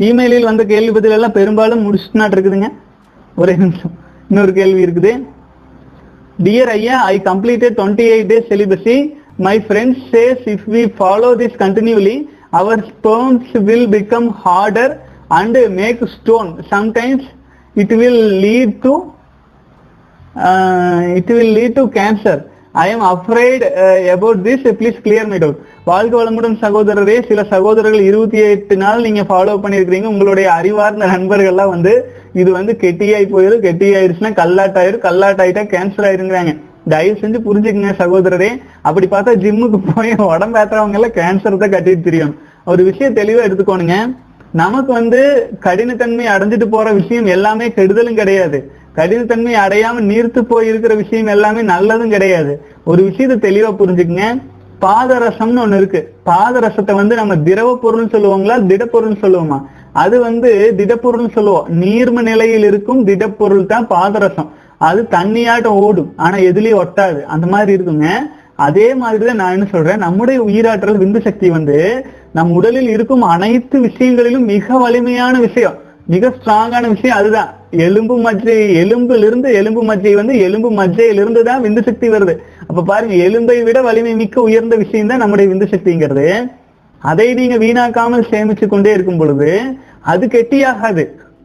[0.00, 2.68] இமெயிலில் வந்த கேள்வி பதில் எல்லாம் பெரும்பாலும் முடிச்சுட்டு இருக்குதுங்க
[3.36, 3.94] ஒரே நிமிஷம்
[4.30, 5.12] இன்னொரு கேள்வி இருக்குது
[6.38, 8.96] டியர் ஐயா I completed twenty eight days celibacy
[9.38, 12.16] my friends says if we follow this continuously
[12.50, 14.92] our sperms will become harder
[15.38, 17.26] and make stone sometimes
[17.74, 18.94] it will lead to
[21.18, 22.40] it will lead to cancer
[22.82, 23.04] I am am
[24.14, 29.04] about this uh, about clear my doubt வாழ்க வளமுடன் சகோதரரே சில சகோதரர்கள் இருபத்தி எட்டு நாள்
[29.06, 31.92] நீங்க follow பண்ணிருக்கீங்க உங்களுடைய அறிவார்ந்த நண்பர்கள்லாம் வந்து
[32.40, 36.54] இது வந்து கெட்டியாய் போயிடும் கெட்டியாயிருச்சுன்னா கல்லாட்டாயிரும் கல்லாட்டாயிட்டா கேன்சர் ஆயிருங்கிறாங்க.
[36.94, 38.50] தயவு செஞ்சு புரிஞ்சுக்கங்க சகோதரரே.
[38.88, 42.34] அப்படி பார்த்தா ஜிம்முக்கு போய் உடம்பேத்துறவங்க எல்லாம் கேன்சர் தான் கட்டிட்டு தெரியும்.
[42.72, 43.96] ஒரு விஷயம் தெளிவா எடுத்துக்கோணுங்க.
[44.62, 45.20] நமக்கு வந்து
[45.64, 48.60] கடினத்தன்மை அடைஞ்சிட்டு போற விஷயம் எல்லாமே கெடுதலும் கிடையாது.
[48.98, 52.62] கடினத்தன்மை அடையாம நீர்த்து போயிருக்கிற விஷயம் எல்லாமே நல்லதும் கிடையாது.
[52.84, 54.42] ஒரு விஷயத்தை தெளிவா புரிஞ்சுக்குங்க.
[54.80, 56.12] பாதரசம்னு ஒண்ணு இருக்கு.
[56.26, 58.66] பாதரசத்தை வந்து நம்ம திரவ பொருள் சொல்லுவோங்களா?
[58.66, 59.62] திடப்பொருள் சொல்லுவோமா?
[59.92, 61.82] அது வந்து திடப்பொருள் சொல்லுவோம்.
[61.82, 64.48] நீர்ம நிலையில் இருக்கும் திடப்பொருள் தான் பாதரசம்.
[64.78, 66.12] அது தண்ணியாட்டம் ஓடும்.
[66.16, 67.22] ஆனா எதுலயும் ஒட்டாது.
[67.22, 68.08] அந்த மாதிரி இருக்குங்க.
[68.56, 69.98] அதே மாதிரிதான் நான் என்ன சொல்றேன்?
[69.98, 75.74] நம்முடைய உயிராற்றல் விந்து சக்தி வந்து நம் உடலில் இருக்கும் அனைத்து விஷயங்களிலும் மிக வலிமையான விஷயம்.
[76.06, 77.57] மிக ஸ்ட்ராங்கான விஷயம் அதுதான்.
[77.72, 82.34] எலும்பு மஜ்ஜை எலும்புல இருந்து எலும்பு மஜ்ஜை வந்து எலும்பு மஜ்ஜையிலிருந்து தான் விந்து சக்தி வருது.
[82.66, 86.26] அப்ப பாருங்க எலும்பை விட வலிமை மிக்க உயர்ந்த விஷயம் தான் நம்முடைய விந்து சக்திங்கிறது.
[87.02, 89.50] அதை நீங்க வீணாக்காமல் சேமிச்சு கொண்டே இருக்கும் பொழுது
[90.00, 91.04] அது கெட்டியாகாது.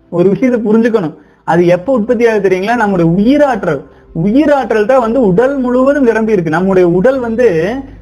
[0.10, 1.16] ஒரு விஷயத்தை புரிஞ்சுக்கணும்.
[1.44, 2.76] அது எப்ப உற்பத்தி ஆகுது தெரியுங்களா?
[2.76, 3.82] நம்முடைய உயிராற்றல்.
[4.24, 7.48] உயிராற்றல் தான் வந்து உடல் முழுவதும் நிரம்பி இருக்கு நம்முடைய உடல் வந்து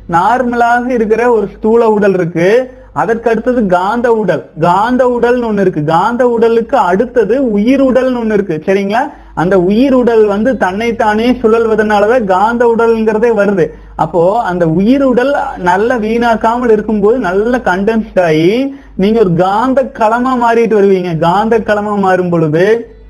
[0.09, 2.47] நார்மலாக இருக்கிற ஒரு ஸ்தூல உடல் இருக்கு.
[2.93, 4.43] அதற்கு அடுத்தது காந்த உடல்.
[4.59, 5.83] காந்த உடல்னு ஒண்ணு இருக்கு.
[5.83, 8.63] காந்த உடலுக்கு அடுத்தது உயிர் உடல்னு ஒண்ணு இருக்கு.
[8.65, 9.03] சரிங்களா?
[9.33, 13.67] அந்த உயிர் உடல் வந்து தன்னைத்தானே சுழல்வதனாலதான் காந்த உடல்ங்கிறதே வருது.
[13.95, 20.75] அப்போ அந்த உயிர் உடல் நல்ல வீணாக்காமல் இருக்கும்போது நல்ல கண்டென்ஸ்ட் ஆகி நீங்க ஒரு காந்த களமா மாறிட்டு
[20.79, 21.17] வருவீங்க.
[21.17, 22.65] காந்த களமா மாறும் பொழுது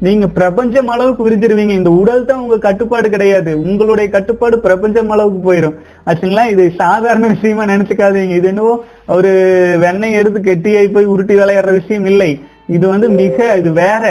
[0.05, 1.73] நீங்க பிரபஞ்சம் அளவுக்கு விரிஞ்சிருவீங்க.
[1.79, 3.51] இந்த உடல் தான் உங்க கட்டுப்பாடு கிடையாது.
[3.61, 5.75] உங்களுடைய கட்டுப்பாடு பிரபஞ்சம் அளவுக்கு போயிடும்
[6.09, 6.43] ஆச்சுங்களா?
[6.53, 8.35] இது சாதாரண விஷயமா நினைச்சுக்காதீங்க.
[8.39, 9.31] இது என்னவோ ஒரு
[9.79, 12.31] வெண்ணெய் எடுத்து கெட்டியாய் போய் உருட்டி விளையாடுற விஷயம் இல்லை.
[12.67, 14.03] இது வந்து மிக இது வேற.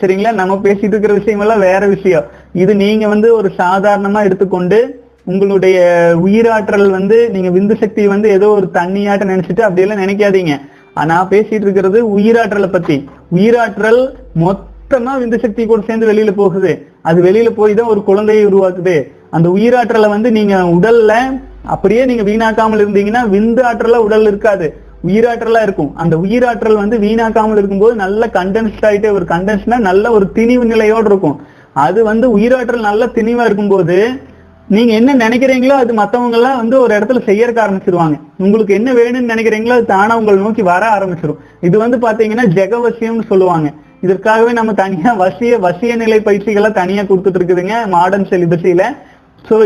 [0.00, 0.32] சரிங்களா?
[0.32, 2.24] நம்ம பேசிட்டு இருக்கிற விஷயம் எல்லாம் வேற விஷயம்.
[2.52, 4.80] இது நீங்க வந்து ஒரு சாதாரணமா எடுத்துக்கொண்டு
[5.24, 5.78] உங்களுடைய
[6.26, 10.54] உயிராற்றல் வந்து நீங்க விந்து சக்தி வந்து ஏதோ ஒரு தண்ணியாட்ட நினைச்சிட்டு அப்படியெல்லாம் நினைக்காதீங்க.
[10.94, 12.96] ஆனா பேசிட்டு இருக்கிறது உயிராற்றலை பத்தி.
[13.36, 14.00] உயிராற்றல்
[14.44, 16.70] மொத்த மட்டும்தான் விந்து சக்தி கூட சேர்ந்து வெளியில போகுது.
[17.08, 18.94] அது வெளியில போய் தான் ஒரு குழந்தையை உருவாக்குது.
[19.36, 21.12] அந்த உயிராற்றலை வந்து நீங்க உடல்ல
[21.74, 24.66] அப்படியே நீங்க வீணாக்காமல் இருந்தீங்கன்னா விந்து ஆற்றலா உடல் இருக்காது.
[25.08, 25.90] உயிராற்றலா இருக்கும்.
[26.02, 31.36] அந்த உயிராற்றல் வந்து வீணாக்காமல் இருக்கும்போது நல்ல கண்டென்ஸ்ட் ஆயிட்டே ஒரு கண்டென்ஸ்னா நல்ல ஒரு திணிவு நிலையோடு இருக்கும்.
[31.86, 33.98] அது வந்து உயிராற்றல் நல்ல திணிவா இருக்கும்போது
[34.76, 38.16] நீங்க என்ன நினைக்கிறீங்களோ அது மத்தவங்க எல்லாம் வந்து ஒரு இடத்துல செய்யறக்க ஆரம்பிச்சிருவாங்க.
[38.46, 43.68] உங்களுக்கு என்ன வேணும்னு நினைக்கிறீங்களோ அது தானா உங்களை நோக்கி வர ஆரம்பிச்சிடும் இது வந்து பாத்தீங்கன்னா ஜெகவசியம்னு சொல்லுவாங்க.
[44.04, 48.84] இதற்காகவே நம்ம தனியா வசிய வசிய நிலை பயிற்சிகளை தனியா கொடுத்துட்டு இருக்குதுங்க மாடர்ன் செலிபஸில
[49.48, 49.56] சோ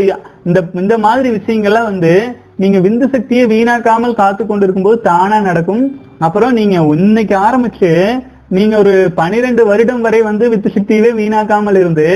[0.47, 2.13] இந்த இந்த மாதிரி விஷயங்கள்லாம் வந்து
[2.61, 5.83] நீங்க விந்து சக்தியை வீணாக்காமல் காத்து கொண்டு இருக்கும்போது தானா நடக்கும்.
[6.25, 7.89] அப்புறம் நீங்க இன்னைக்கு ஆரம்பிச்சு
[8.57, 12.07] நீங்க ஒரு பனிரெண்டு வருடம் வரை வந்து வித்து சக்தியவே வீணாக்காமல் இருந்து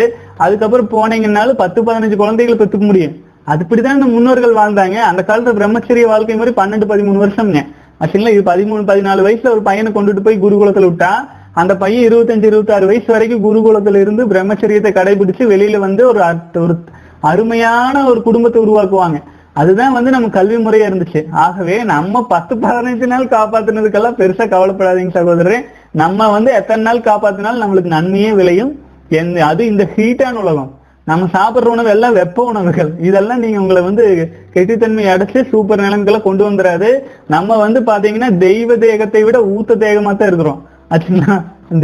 [0.46, 3.16] அதுக்கப்புறம் போனீங்கன்னாலும் பத்து பதினஞ்சு குழந்தைகளை பெற்றுக்க முடியும்.
[3.52, 4.98] அதுபடிதான் இந்த முன்னோர்கள் வாழ்ந்தாங்க.
[5.10, 7.62] அந்த காலத்துல பிரம்மச்சரிய வாழ்க்கை மாதிரி பன்னெண்டு பதிமூணு வருஷம்ங்க.
[8.02, 11.12] ஆக்சுவலா இது பதிமூணு பதினாலு வயசுல ஒரு பையனை கொண்டுட்டு போய் குருகுலத்துல விட்டா
[11.58, 16.22] அந்த பையன் இருபத்தஞ்சு இருபத்தாறு வயசு வரைக்கும் குருகுலத்துல இருந்து பிரம்மச்சரியத்தை கடைபிடிச்சு வெளியில வந்து ஒரு
[16.56, 16.76] ஒரு
[17.20, 19.24] அருமையான ஒரு குடும்பத்தை உருவாக்குவாங்க.
[19.54, 21.26] அதுதான் வந்து நம்ம கல்வி முறையா இருந்துச்சு.
[21.32, 25.56] ஆகவே நம்ம பத்து பதினஞ்சு நாள் காப்பாத்துனதுக்கெல்லாம் பெருசா கவலைப்படாதீங்க சகோதரரே.
[25.92, 28.80] நம்ம வந்து எத்தனை நாள் காப்பாத்தினாலும் நம்மளுக்கு நன்மையே விளையும்.
[29.10, 30.80] எந்த- அது இந்த ஹீட்டான உலகம்.
[31.06, 32.92] நம்ம சாப்பிடுற உணவு எல்லாம் வெப்ப உணவுகள்.
[33.02, 36.92] இதெல்லாம் நீங்க உங்களை வந்து கெட்டித்தன்மை அடைச்சு சூப்பர் நிலைமைகளை கொண்டு வந்துடாது
[37.28, 40.76] நம்ம வந்து பாத்தீங்கன்னா தெய்வ தேகத்தை விட ஊத்த தேகமா தான் இருக்கிறோம்.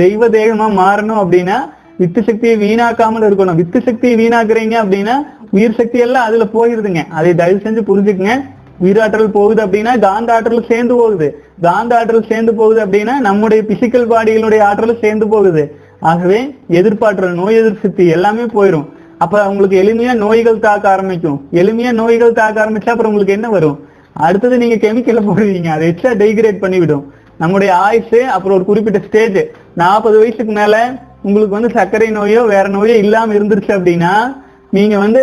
[0.01, 1.57] தெய்வ தேகமா மாறணும் அப்படின்னா
[1.97, 3.57] வித்து சக்தியை வீணாக்காமல் இருக்கணும்.
[3.61, 5.15] வித்து சக்தியை வீணாக்குறீங்க அப்படின்னா
[5.55, 7.01] உயிர் சக்தி எல்லாம் அதுல போயிருதுங்க.
[7.17, 8.35] அதை தயவு செஞ்சு புரிஞ்சுக்குங்க.
[8.83, 11.27] உயிராற்றல் போகுது அப்படின்னா காந்த ஆற்றல் சேர்ந்து போகுது.
[11.61, 15.63] காந்த ஆற்றல் சேர்ந்து போகுது அப்படின்னா நம்முடைய பிசிக்கல் பாடிகளுடைய ஆற்றல் சேர்ந்து போகுது.
[15.99, 16.39] ஆகவே
[16.79, 18.87] எதிர்ப்பாற்றல் நோய் எதிர்ப்பு சக்தி எல்லாமே போயிடும்
[19.17, 21.37] அப்ப உங்களுக்கு எளிமையா நோய்கள் தாக்க ஆரம்பிக்கும்.
[21.51, 23.77] எளிமையா நோய்கள் தாக்க ஆரம்பிச்சா அப்புறம் உங்களுக்கு என்ன வரும்?
[24.13, 25.69] அடுத்தது நீங்க கெமிக்கல போடுவீங்க.
[25.75, 27.05] அதை எச்சா டெய்கிரேட் பண்ணிவிடும்.
[27.38, 29.39] நம்முடைய ஆயுசு அப்புறம் ஒரு குறிப்பிட்ட ஸ்டேஜ்
[29.82, 30.76] நாற்பது வயசுக்கு மேல
[31.22, 34.13] உங்களுக்கு வந்து சர்க்கரை நோயோ வேற நோயோ இல்லாம இருந்துருச்சு அப்படின்னா
[34.69, 35.22] நீங்க வந்து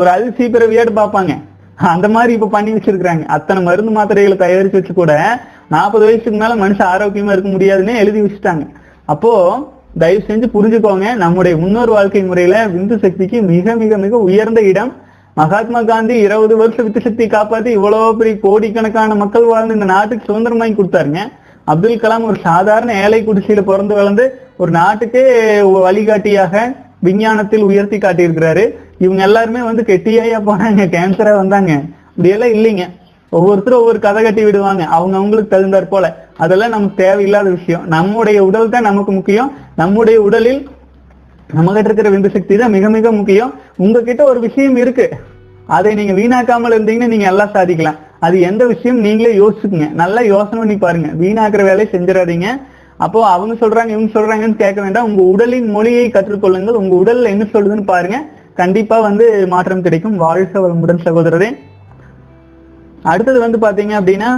[0.00, 1.32] ஒரு அதிர்ச்சி பிறவியாட்டு பார்ப்பாங்க.
[1.92, 3.24] அந்த மாதிரி இப்ப பண்ணி வச்சிருக்கிறாங்க.
[3.36, 5.12] அத்தனை மருந்து மாத்திரைகளை தயாரிச்சு வச்சு கூட
[5.68, 8.64] நாற்பது வயசுக்கு மேல மனுஷன் ஆரோக்கியமா இருக்க முடியாதுன்னு எழுதி வச்சுட்டாங்க.
[9.12, 9.32] அப்போ
[9.98, 14.92] தயவு செஞ்சு புரிஞ்சுக்கோங்க நம்முடைய முன்னோர் வாழ்க்கை முறையில விந்து சக்திக்கு மிக மிக மிக உயர்ந்த இடம்
[15.38, 20.58] மகாத்மா காந்தி இருபது வருஷம் வித்து சக்தி காப்பாத்தி இவ்வளவு பெரிய கோடிக்கணக்கான மக்கள் வாழ்ந்து இந்த நாட்டுக்கு சுதந்திரம்
[20.58, 21.22] வாங்கி கொடுத்தாருங்க.
[21.64, 25.24] அப்துல் கலாம் ஒரு சாதாரண ஏழை குடிசையில பிறந்து வளர்ந்து ஒரு நாட்டுக்கே
[25.60, 28.64] வழிகாட்டியாக விஞ்ஞானத்தில் உயர்த்தி காட்டியிருக்கிறாரு.
[28.98, 31.72] இவங்க எல்லாருமே வந்து கெட்டியாயா போனாங்க கேன்சரா வந்தாங்க.
[32.10, 32.86] இப்படியெல்லாம் இல்லைங்க.
[33.30, 34.84] ஒவ்வொருத்தரும் ஒவ்வொரு கதை கட்டி விடுவாங்க.
[34.84, 36.14] அவங்க அவங்களுக்கு தகுந்தாற் போல.
[36.36, 37.84] அதெல்லாம் நமக்கு தேவையில்லாத விஷயம்.
[37.86, 39.52] நம்முடைய உடல் தான் நமக்கு முக்கியம்.
[39.76, 40.62] நம்முடைய உடலில்
[41.54, 43.52] நம்ம கிட்ட இருக்கிற விந்து சக்தி தான் மிக மிக முக்கியம்.
[43.84, 45.06] உங்ககிட்ட ஒரு விஷயம் இருக்கு.
[45.76, 47.98] அதை நீங்க வீணாக்காமல் இருந்தீங்கன்னா நீங்க எல்லாம் சாதிக்கலாம்.
[48.26, 49.88] அது எந்த விஷயம் நீங்களே யோசிச்சுக்குங்க.
[50.00, 51.08] நல்லா யோசனை பண்ணி பாருங்க.
[51.22, 52.48] வீணாக்குற வேலையை செஞ்சிடாதீங்க.
[53.04, 55.06] அப்போ அவங்க சொல்றாங்க இவங்க சொல்றாங்கன்னு கேட்க வேண்டாம்.
[55.08, 56.80] உங்க உடலின் மொழியை கற்றுக்கொள்ளுங்கள்.
[56.82, 58.18] உங்க உடல்ல என்ன சொல்லுதுன்னு பாருங்க.
[58.60, 60.16] கண்டிப்பா வந்து மாற்றம் கிடைக்கும்.
[60.26, 61.50] வாழ்க வளமுடன் சகோதரரே.
[63.12, 64.30] அடுத்தது வந்து பாத்தீங்க அப்படின்னா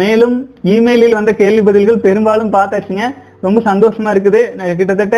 [0.00, 0.34] மேலும்
[0.72, 3.04] இமெயிலில் வந்த கேள்வி பதில்கள் பெரும்பாலும் பார்த்தாச்சுங்க.
[3.46, 4.40] ரொம்ப சந்தோஷமா இருக்குது.
[4.78, 5.16] கிட்டத்தட்ட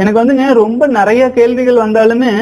[0.00, 2.32] எனக்கு வந்துங்க ரொம்ப நிறைய கேள்விகள் வந்தாலுமே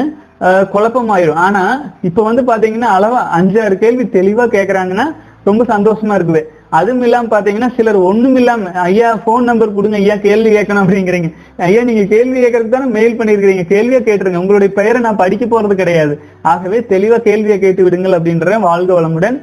[0.47, 1.39] ஆஹ் குழப்பமாயிரும்.
[1.45, 1.63] ஆனா
[2.07, 5.05] இப்ப வந்து பாத்தீங்கன்னா அளவா அஞ்சாறு கேள்வி தெளிவா கேக்குறாங்கன்னா
[5.47, 6.41] ரொம்ப சந்தோஷமா இருக்குது.
[6.77, 11.29] அதுவும் இல்லாம பாத்தீங்கன்னா சிலர் ஒண்ணும் இல்லாம ஐயா போன் நம்பர் கொடுங்க ஐயா கேள்வி கேட்கணும் அப்படிங்கிறீங்க.
[11.67, 14.41] ஐயா நீங்க கேள்வி கேட்கறதுக்கு தானே மெயில் பண்ணிருக்கீங்க கேள்வியா கேட்டுருங்க.
[14.43, 16.13] உங்களுடைய பெயரை நான் படிக்க போறது கிடையாது.
[16.51, 19.39] ஆகவே தெளிவா கேள்வியை கேட்டு விடுங்கள் அப்படின்ற வாழ்க வளமுடன்.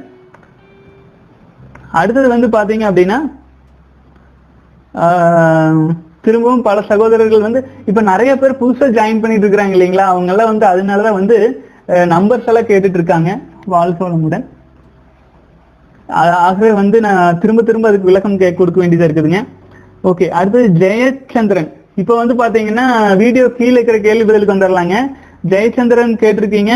[2.01, 3.19] அடுத்தது வந்து பாத்தீங்க அப்படின்னா
[6.25, 10.05] திரும்பவும் பல சகோதரர்கள் வந்து இப்ப நிறைய பேர் புதுசா ஜாயின் பண்ணிட்டு இருக்காங்க இல்லைங்களா?
[10.13, 11.37] அவங்க எல்லாம் வந்து அதனாலதான் வந்து
[12.13, 13.31] நம்பர்ஸ் எல்லாம் கேட்டுட்டு இருக்காங்க
[13.73, 13.99] வாழ்க
[16.47, 19.39] ஆகவே வந்து நான் திரும்ப திரும்ப அதுக்கு விளக்கம் கே கொடுக்க வேண்டியதா இருக்குதுங்க.
[20.09, 21.69] ஓகே அடுத்தது ஜெயச்சந்திரன்.
[22.01, 22.85] இப்போ வந்து பாத்தீங்கன்னா
[23.21, 24.95] வீடியோ கீழே இருக்கிற கேள்வி பதிலுக்கு வந்துடலாங்க
[25.51, 26.73] ஜெயச்சந்திரன் கேட்டிருக்கீங்க.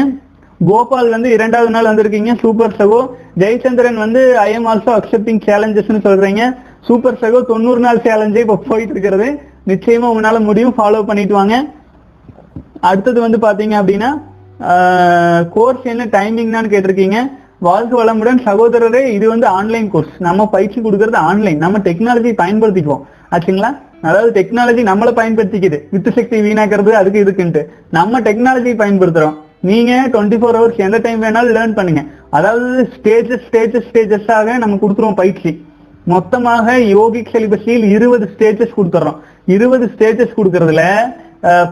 [0.69, 2.99] கோபால் வந்து இரண்டாவது நாள் வந்திருக்கீங்க சூப்பர் சகோ.
[3.41, 6.43] ஜெயச்சந்திரன் வந்து ஐ எம் ஆல்சோ அக்செப்டிங் சேலஞ்சஸ்னு சொல்றீங்க.
[6.87, 9.27] சூப்பர் சகோ தொண்ணூறு நாள் சேலஞ்சே இப்போ போயிட்டு இருக்கிறது.
[9.71, 10.75] நிச்சயமா உங்களால முடியும்.
[10.77, 11.55] ஃபாலோ பண்ணிட்டு வாங்க.
[12.89, 14.09] அடுத்தது வந்து பாத்தீங்க அப்படின்னா
[15.55, 17.19] கோர்ஸ் என்ன டைமிங் தான் கேட்டிருக்கீங்க.
[17.67, 23.03] வாழ்க வளமுடன் சகோதரரே இது வந்து ஆன்லைன் கோர்ஸ் நம்ம பயிற்சி கொடுக்கறது ஆன்லைன் நம்ம டெக்னாலஜி பயன்படுத்திக்குவோம்.
[23.35, 23.71] ஆச்சுங்களா?
[24.09, 25.77] அதாவது டெக்னாலஜி நம்மளை பயன்படுத்திக்குது.
[25.93, 27.61] வித்து சக்தி வீணாக்கிறது அதுக்கு இதுக்குன்ட்டு.
[27.97, 29.35] நம்ம டெக்னாலஜி பயன்படுத்துறோம்.
[29.69, 32.03] நீங்க டுவெண்ட்டி ஃபோர் ஹவர்ஸ் எந்த டைம் வேணாலும் லேர்ன் பண்ணுங்க.
[32.37, 35.51] அதாவது ஸ்டேஜஸ் ஸ்டேஜஸ் ஸ்டேஜஸாக நம்ம கொடுத்துருவோம் பயிற்சி.
[36.13, 39.19] மொத்தமாக யோகிக் செலிபஸில் இருபது ஸ்டேஜஸ் கொடுத்துறோம்.
[39.55, 40.83] இருபது ஸ்டேஜஸ் கொடுக்கறதுல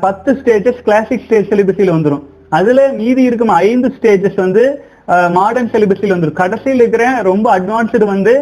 [0.03, 2.23] பத்து ஸ்டேஜஸ் கிளாசிக் ஸ்டேஜ் செலிபஸில் வந்துரும்.
[2.57, 4.63] அதுல மீதி இருக்கும் ஐந்து ஸ்டேஜஸ் வந்து
[5.35, 8.33] மாடர்ன் செலிபஸில் வந்துடும் கடைசியில் இருக்கிற ரொம்ப அட்வான்ஸ்டு வந்து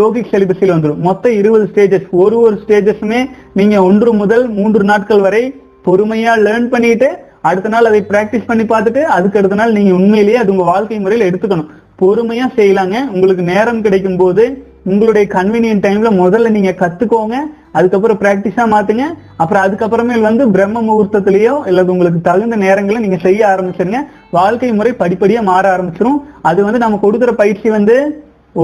[0.00, 1.00] யோகிக் செலிபஸில் வந்துரும்.
[1.08, 3.20] மொத்தம் இருபது ஸ்டேஜஸ் ஒரு ஒரு ஸ்டேஜஸுமே
[3.58, 5.42] நீங்க ஒன்று முதல் மூன்று நாட்கள் வரை
[5.86, 7.08] பொறுமையா லேர்ன் பண்ணிட்டு
[7.48, 11.28] அடுத்த நாள் அதை பிராக்டிஸ் பண்ணி பார்த்துட்டு அதுக்கு அடுத்த நாள் நீங்க உண்மையிலேயே அது உங்க வாழ்க்கை முறையில்
[11.28, 11.68] எடுத்துக்கணும்.
[12.00, 12.96] பொறுமையா செய்யலாங்க.
[13.14, 14.44] உங்களுக்கு நேரம் கிடைக்கும் போது
[14.90, 17.36] உங்களுடைய கன்வீனியன்ட் டைம்ல முதல்ல நீங்க கத்துக்கோங்க
[17.78, 19.04] அதுக்கப்புறம் பிராக்டிஸா மாத்துங்க
[19.42, 24.00] அப்புறம் அதுக்கப்புறமே வந்து பிரம்ம முகூர்த்தத்திலேயோ இல்லது உங்களுக்கு தகுந்த நேரங்களை நீங்க செய்ய ஆரம்பிச்சிருங்க.
[24.36, 26.20] வாழ்க்கை முறை படிப்படியா மாற ஆரம்பிச்சிரும்.
[26.50, 27.96] அது வந்து நம்ம கொடுக்குற பயிற்சி வந்து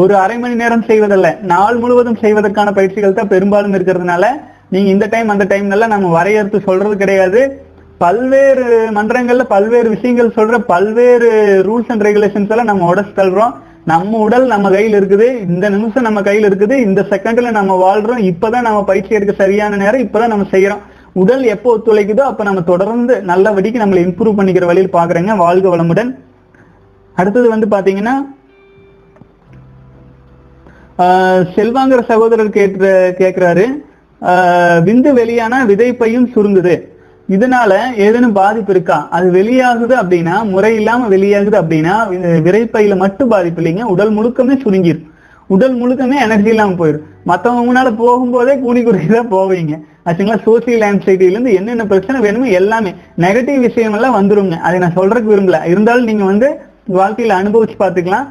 [0.00, 4.24] ஒரு அரை மணி நேரம் செய்வதல்ல நாள் முழுவதும் செய்வதற்கான பயிற்சிகள் தான் பெரும்பாலும் இருக்கிறதுனால
[4.74, 7.42] நீங்க இந்த டைம் அந்த டைம்ல நம்ம வரையறுத்து சொல்றது கிடையாது.
[8.04, 8.64] பல்வேறு
[8.98, 11.28] மன்றங்கள்ல பல்வேறு விஷயங்கள் சொல்ற பல்வேறு
[11.68, 13.52] ரூல்ஸ் அண்ட் ரெகுலேஷன்ஸ் எல்லாம் நம்ம உடச்சு தள்ளுறோம்.
[13.90, 18.66] நம்ம உடல் நம்ம கையில் இருக்குது இந்த நிமிஷம் நம்ம கையில் இருக்குது இந்த செகண்ட்ல நம்ம வாழ்றோம் இப்பதான்
[18.66, 20.82] நம்ம பயிற்சி எடுக்க சரியான நேரம் இப்பதான் நம்ம செய்யறோம்.
[21.22, 26.12] உடல் எப்போ ஒத்துழைக்குதோ அப்ப நம்ம தொடர்ந்து நல்லபடிக்கு நம்மளை இம்ப்ரூவ் பண்ணிக்கிற வழியில் பாக்குறேங்க வாழ்க வளமுடன்.
[27.16, 28.14] அடுத்தது வந்து பாத்தீங்கன்னா
[31.56, 32.86] செல்வாங்கிற சகோதரர் கேட்கிற
[33.20, 33.66] கேட்கிறாரு.
[34.86, 36.74] விந்து வெளியான விதைப்பையும் சுருங்குது.
[37.36, 37.72] இதனால
[38.04, 38.98] ஏதேனும் பாதிப்பு இருக்கா?
[39.16, 41.94] அது வெளியாகுது அப்படின்னா முறை இல்லாம வெளியாகுது அப்படின்னா
[42.46, 43.84] விரைப்பையில மட்டும் பாதிப்பு இல்லைங்க.
[43.94, 45.06] உடல் முழுக்கமே சுருங்கிரும்.
[45.54, 49.74] உடல் முழுக்கமே எனர்ஜி இல்லாம போயிடும் மத்தவங்க முன்னால போகும்போதே கூனி குறுக்கி தான் போவீங்க.
[50.06, 50.38] ஆச்சுங்களா?
[50.46, 52.90] சோசியல் ஆன்சைட்டில இருந்து என்னென்ன பிரச்சனை வேணுமோ எல்லாமே
[53.24, 54.56] நெகட்டிவ் விஷயம் எல்லாம் வந்துருங்க.
[54.66, 55.58] அதை நான் சொல்றதுக்கு விரும்பல.
[55.72, 56.48] இருந்தாலும் நீங்க வந்து
[57.00, 58.28] வாழ்க்கையில அனுபவிச்சு பாத்துக்கலாம்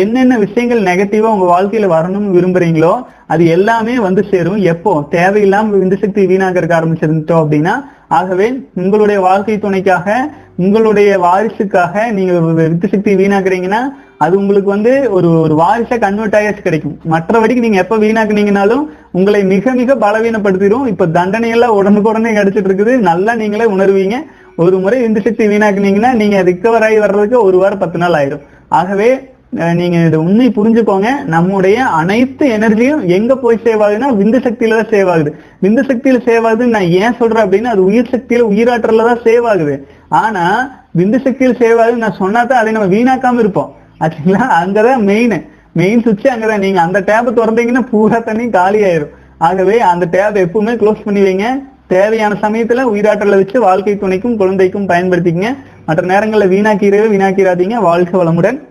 [0.00, 2.90] என்னென்ன விஷயங்கள் நெகட்டிவா உங்க வாழ்க்கையில வரணும்னு விரும்புறீங்களோ
[3.32, 4.58] அது எல்லாமே வந்து சேரும்.
[4.72, 4.92] எப்போ?
[5.14, 7.74] தேவையில்லாம விந்து சக்தி வீணாக்கிறதுக்கு ஆரம்பிச்சிருந்தோம் அப்படின்னா
[8.18, 8.46] ஆகவே
[8.82, 10.16] உங்களுடைய வாழ்க்கை துணைக்காக
[10.62, 13.80] உங்களுடைய வாரிசுக்காக நீங்க வித்து சக்தி வீணாக்குறீங்கன்னா
[14.24, 16.96] அது உங்களுக்கு வந்து ஒரு ஒரு வாரிசா கன்வெர்ட் ஆயாச்சு கிடைக்கும்.
[17.12, 18.84] மற்றபடிக்கு நீங்க எப்ப வீணாக்குனீங்கனாலும்
[19.18, 24.18] உங்களை மிக மிக பலவீனப்படுத்திடும் இப்ப தண்டனை எல்லாம் உடனுக்குடனே கிடைச்சிட்டு இருக்குது நல்லா நீங்களே உணர்வீங்க.
[24.62, 28.42] ஒரு முறை விந்து சக்தி வீணாக்குனீங்கன்னா நீங்க ரிக்கவர் ஆகி வர்றதுக்கு ஒரு வாரம் பத்து நாள் ஆயிரும்.
[28.80, 29.10] ஆகவே
[29.52, 31.24] நீங்க இது உண்மை புரிஞ்சுக்கோங்க.
[31.24, 35.30] நம்முடைய அனைத்து எனர்ஜியும் எங்க போய் சேவ் ஆகுதுன்னா விந்து சக்தியில தான் சேவ் ஆகுது.
[35.62, 39.86] விந்து சக்தியில சேவ் ஆகுதுன்னு நான் ஏன் சொல்றேன் அப்படின்னா அது உயிர் சக்தியில உயிராற்றல தான் சேவ் ஆகுது.
[40.08, 43.76] ஆனா விந்து சக்தியில் சேவ் ஆகுதுன்னு நான் சொன்னா தான் அதை நம்ம வீணாக்காம இருப்போம்.
[44.00, 44.42] ஆச்சுங்களா?
[44.62, 45.36] அங்கதான் மெயின்
[45.72, 46.58] மெயின் சுவிட்ச் அங்கதான்.
[46.58, 49.12] நீங்க அந்த டேப் திறந்தீங்கன்னா பூரா தண்ணி காலி ஆயிரும்.
[49.38, 51.46] ஆகவே அந்த டேப் எப்பவுமே க்ளோஸ் பண்ணி வைங்க.
[51.86, 55.56] தேவையான சமயத்துல உயிராற்றலை வச்சு வாழ்க்கை துணைக்கும் குழந்தைக்கும் பயன்படுத்திக்கங்க.
[55.86, 57.74] மற்ற நேரங்களில் வீணாக்கிறவே வீணாக்கிறாதீங்க.
[57.74, 58.70] வாழ்க்கை வளமுடன்.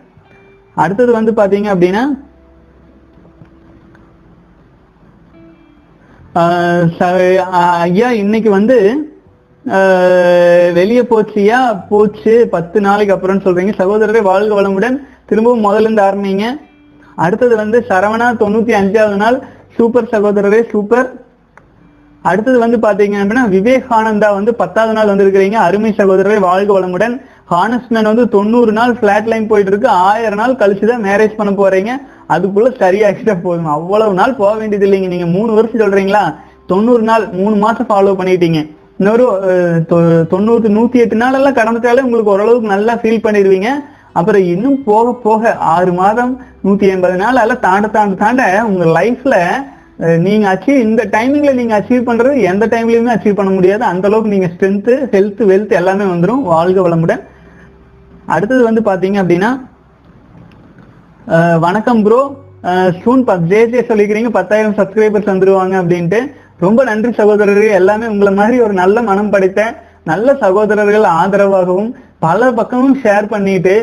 [0.75, 2.03] அடுத்தது வந்து பாத்தீங்க அப்படின்னா
[6.35, 7.39] ஆஹ்
[7.79, 9.05] ஐயா இன்னைக்கு வந்து
[9.65, 11.87] ஆஹ் வெளியே போச்சியா?
[11.89, 12.47] போச்சு.
[12.51, 13.71] பத்து நாளைக்கு அப்புறம் சொல்றீங்க.
[13.77, 14.99] சகோதரரை வாழ்க வளமுடன்.
[15.25, 16.61] திரும்பவும் முதல்ல இருந்து ஆரம்பிங்க.
[17.15, 19.39] அடுத்தது வந்து சரவணா தொண்ணூத்தி அஞ்சாவது நாள்.
[19.77, 21.25] சூப்பர் சகோதரரே சூப்பர்.
[22.21, 25.53] அடுத்தது வந்து பாத்தீங்க அப்படின்னா விவேகானந்தா வந்து பத்தாவது நாள் வந்திருக்கிறீங்க.
[25.53, 27.21] அருமை சகோதரரை வாழ்க வளமுடன்.
[27.55, 31.89] ஹானஸ்மேன் வந்து தொண்ணூறு நாள் பிளாட் லைன் போயிட்டு இருக்கு ஆயிரம் நாள் கழிச்சுதான் மேரேஜ் பண்ண போறீங்க.
[32.31, 33.65] அதுக்குள்ள சரியாகிட்டா போதும்.
[33.65, 35.07] அவ்வளவு நாள் போக வேண்டியது இல்லைங்க.
[35.07, 36.35] நீங்க மூணு வருஷம் சொல்றீங்களா?
[36.67, 38.71] தொண்ணூறு நாள் மூணு மாசம் ஃபாலோ பண்ணிட்டீங்க.
[38.97, 39.39] இன்னொரு
[39.89, 43.67] தொ- தொண்ணூறு நூத்தி எட்டு நாள் எல்லாம் கடந்துட்டாலே உங்களுக்கு ஓரளவுக்கு நல்லா ஃபீல் பண்ணிடுவீங்க.
[44.13, 49.35] அப்புறம் இன்னும் போக போக ஆறு மாதம் நூத்தி எண்பது நாள் எல்லாம் தாண்ட தாண்ட தாண்ட உங்க லைஃப்ல
[50.17, 53.83] நீங்க அச்சீவ் இந்த டைமிங்ல நீங்க அச்சீவ் பண்றது எந்த டைம்லயுமே அச்சீவ் பண்ண முடியாது.
[53.83, 57.29] அந்த அளவுக்கு நீங்க ஸ்ட்ரென்த் ஹெல்த் வெல்த் எல்லாமே வந்துடும் வாழ்க வளமுடன்.
[58.33, 59.51] அடுத்தது வந்து பாத்தீங்க அப்படின்னா
[61.65, 62.19] வணக்கம் ப்ரோ
[62.97, 66.19] ஸ்டூன் ஜேஜே சொல்லிக்கிறீங்க பத்தாயிரம் சப்ஸ்கிரைபர்ஸ் வந்துருவாங்க அப்படின்ட்டு.
[66.65, 67.77] ரொம்ப நன்றி சகோதரர்கள்.
[67.79, 69.61] எல்லாமே உங்களை மாதிரி ஒரு நல்ல மனம் படைத்த
[70.11, 71.91] நல்ல சகோதரர்கள் ஆதரவாகவும்
[72.25, 73.75] பல பக்கமும் ஷேர் பண்ணிட்டு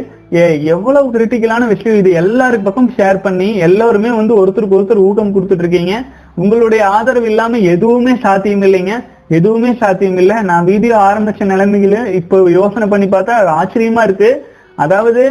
[0.74, 5.94] எவ்வளவு கிரிட்டிக்கலான விஷயம் இது எல்லாரு பக்கம் ஷேர் பண்ணி எல்லாருமே வந்து ஒருத்தருக்கு ஒருத்தர் ஊக்கம் கொடுத்துட்டு இருக்கீங்க.
[6.42, 8.94] உங்களுடைய ஆதரவு இல்லாம எதுவுமே சாத்தியம் இல்லைங்க.
[9.36, 14.30] எதுவுமே சாத்தியம் இல்லை நான் வீடியோ ஆரம்பிச்ச நிலைமையில இப்போ யோசனை பண்ணி பார்த்தா ஆச்சரியமா இருக்கு.
[14.84, 15.22] அதாவது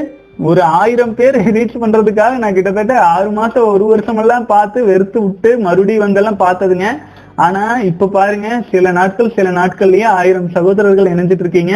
[0.49, 5.51] ஒரு ஆயிரம் பேர் ரீச் பண்றதுக்காக நான் கிட்டத்தட்ட ஆறு மாசம் ஒரு வருஷம் எல்லாம் பார்த்து வெறுத்து விட்டு
[5.67, 6.87] மறுபடியும் வந்தெல்லாம் பார்த்ததுங்க.
[7.45, 11.73] ஆனா இப்ப பாருங்க சில நாட்கள் சில நாட்கள்லயே ஆயிரம் சகோதரர்கள் இணைஞ்சிட்டு இருக்கீங்க.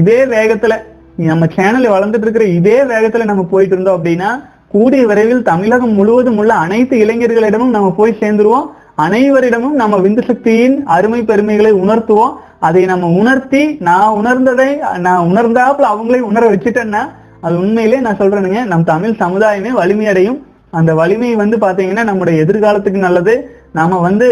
[0.00, 0.74] இதே வேகத்துல
[1.28, 4.30] நம்ம சேனல் வளர்ந்துட்டு இருக்கிற இதே வேகத்துல நம்ம போயிட்டு இருந்தோம் அப்படின்னா
[4.74, 8.66] கூடிய விரைவில் தமிழகம் முழுவதும் உள்ள அனைத்து இளைஞர்களிடமும் நம்ம போய் சேர்ந்துருவோம்.
[9.02, 12.32] அனைவரிடமும் நம்ம விந்து சக்தியின் அருமை பெருமைகளை உணர்த்துவோம்.
[12.66, 14.70] அதை நம்ம உணர்த்தி நான் உணர்ந்ததை
[15.06, 17.02] நான் உணர்ந்தாப்புல அவங்களே உணர வச்சுட்டேன்னா
[17.40, 20.38] அது உண்மையிலே நான் சொல்றேனுங்க நம் தமிழ் சமுதாயமே வலிமையடையும்.
[20.78, 23.34] அந்த வலிமை வந்து பாத்தீங்கன்னா நம்முடைய எதிர்காலத்துக்கு நல்லது.
[23.72, 24.26] நாம வந்து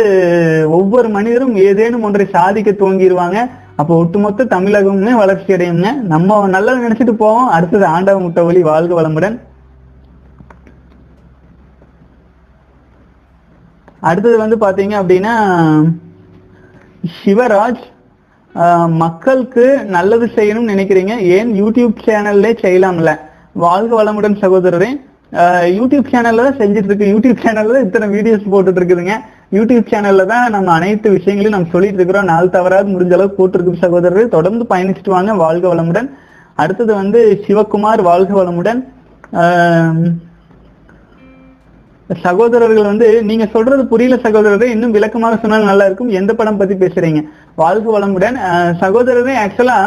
[0.79, 3.39] ஒவ்வொரு மனிதரும் ஏதேனும் ஒன்றை சாதிக்க துவங்கிடுவாங்க
[3.81, 7.51] அப்போ ஒட்டுமொத்த தமிழகமுமே வளர்ச்சி அடையுங்க நம்ம நல்லது நினைச்சிட்டு போவோம்.
[7.57, 9.37] அடுத்தது ஆண்டவ முட்டை வழி வாழ்க வளமுடன்.
[14.01, 15.35] அடுத்தது வந்து பாத்தீங்க அப்படின்னா
[17.25, 17.85] சிவராஜ்
[18.55, 21.19] ஆஹ், மக்களுக்கு நல்லது செய்யணும்னு நினைக்கிறீங்க.
[21.29, 23.11] ஏன் யூடியூப் சேனல்லே செய்யலாம்ல?
[23.53, 24.89] வாழ்க வளமுடன் சகோதரரே.
[25.33, 27.05] ஆஹ், யூடியூப் சேனல்ல தான் செஞ்சுட்டு இருக்கு.
[27.05, 29.15] யூடியூப் சேனல்ல இத்தனை வீடியோஸ் போட்டுட்டு இருக்குதுங்க.
[29.53, 32.25] யூடியூப் சேனல்ல தான் நம்ம அனைத்து விஷயங்களையும் நம்ம சொல்லிட்டு இருக்கிறோம்.
[32.25, 34.29] நாள் தவறாது முடிஞ்ச அளவுக்கு போட்டிருக்கு சகோதரர்.
[34.29, 35.35] தொடர்ந்து பயணிச்சுட்டு வாங்க.
[35.35, 36.09] வாழ்க வளமுடன்.
[36.55, 38.81] அடுத்தது வந்து சிவகுமார் வாழ்க வளமுடன்.
[39.33, 40.07] ஆஹ்,
[42.11, 47.21] சகோதரர்கள் வந்து நீங்க சொல்றது புரியல சகோதரரை இன்னும் விளக்கமாக சொன்னால் நல்லா இருக்கும் எந்த படம் பத்தி பேசுறீங்க?
[47.57, 48.37] வாழ்க வளமுடன்.
[48.83, 49.79] சகோதரரே ஆக்சுவலா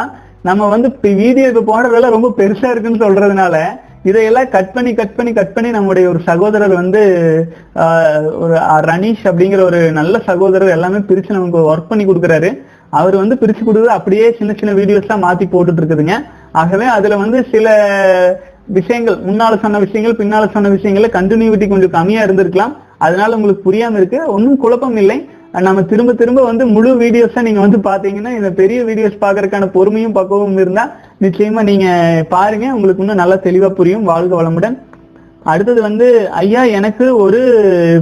[0.44, 0.88] நம்ம வந்து
[1.20, 3.56] வீடியோ இப்ப போடுறதெல்லாம் ரொம்ப பெருசா இருக்குன்னு சொல்றதுனால
[4.04, 7.00] இதையெல்லாம் கட் பண்ணி கட் பண்ணி கட் பண்ணி நம்முடைய ஒரு சகோதரர் வந்து
[7.82, 12.50] ஆஹ், ஒரு ரணீஷ் ரனீஷ் அப்படிங்கிற ஒரு நல்ல சகோதரர் எல்லாமே பிரிச்சு நமக்கு ஒர்க் பண்ணி கொடுக்குறாரு.
[12.92, 16.14] அவர் வந்து பிரிச்சு கொடுக்குறது அப்படியே சின்ன சின்ன வீடியோஸ் தான் மாத்தி போட்டுட்டு இருக்குதுங்க.
[16.54, 17.66] ஆகவே அதுல வந்து சில
[18.78, 22.72] விஷயங்கள் முன்னால சொன்ன விஷயங்கள் பின்னால சொன்ன விஷயங்கள்ல கண்டினியூட்டி கொஞ்சம் கம்மியா இருந்திருக்கலாம்.
[22.98, 24.18] அதனால உங்களுக்கு புரியாம இருக்கு.
[24.26, 25.18] ஒன்றும் குழப்பம் இல்லை.
[25.68, 30.60] நம்ம திரும்ப திரும்ப வந்து முழு வீடியோஸா நீங்க வந்து பாத்தீங்கன்னா இந்த பெரிய வீடியோஸ் பாக்குறதுக்கான பொறுமையும் பக்குவமும்
[30.64, 30.84] இருந்தா
[31.20, 31.86] நிச்சயமா நீங்க
[32.28, 32.66] பாருங்க.
[32.74, 34.06] உங்களுக்கு இன்னும் நல்லா தெளிவா புரியும்.
[34.10, 34.76] வாழ்க வளமுடன்.
[35.44, 36.06] அடுத்தது வந்து
[36.42, 37.40] ஐயா எனக்கு ஒரு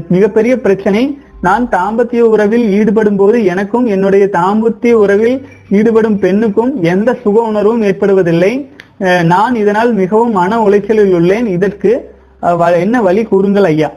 [0.09, 1.19] மிகப்பெரிய பிரச்சனை.
[1.41, 5.37] நான் தாம்பத்திய உறவில் ஈடுபடும் போது எனக்கும் என்னுடைய தாம்பத்திய உறவில்
[5.71, 8.53] ஈடுபடும் பெண்ணுக்கும் எந்த சுக உணர்வும் ஏற்படுவதில்லை.
[9.23, 11.47] நான் இதனால் மிகவும் மன உளைச்சலில் உள்ளேன்.
[11.47, 13.91] இதற்கு அஹ், வ- என்ன வழி கூறுங்கள் ஐயா?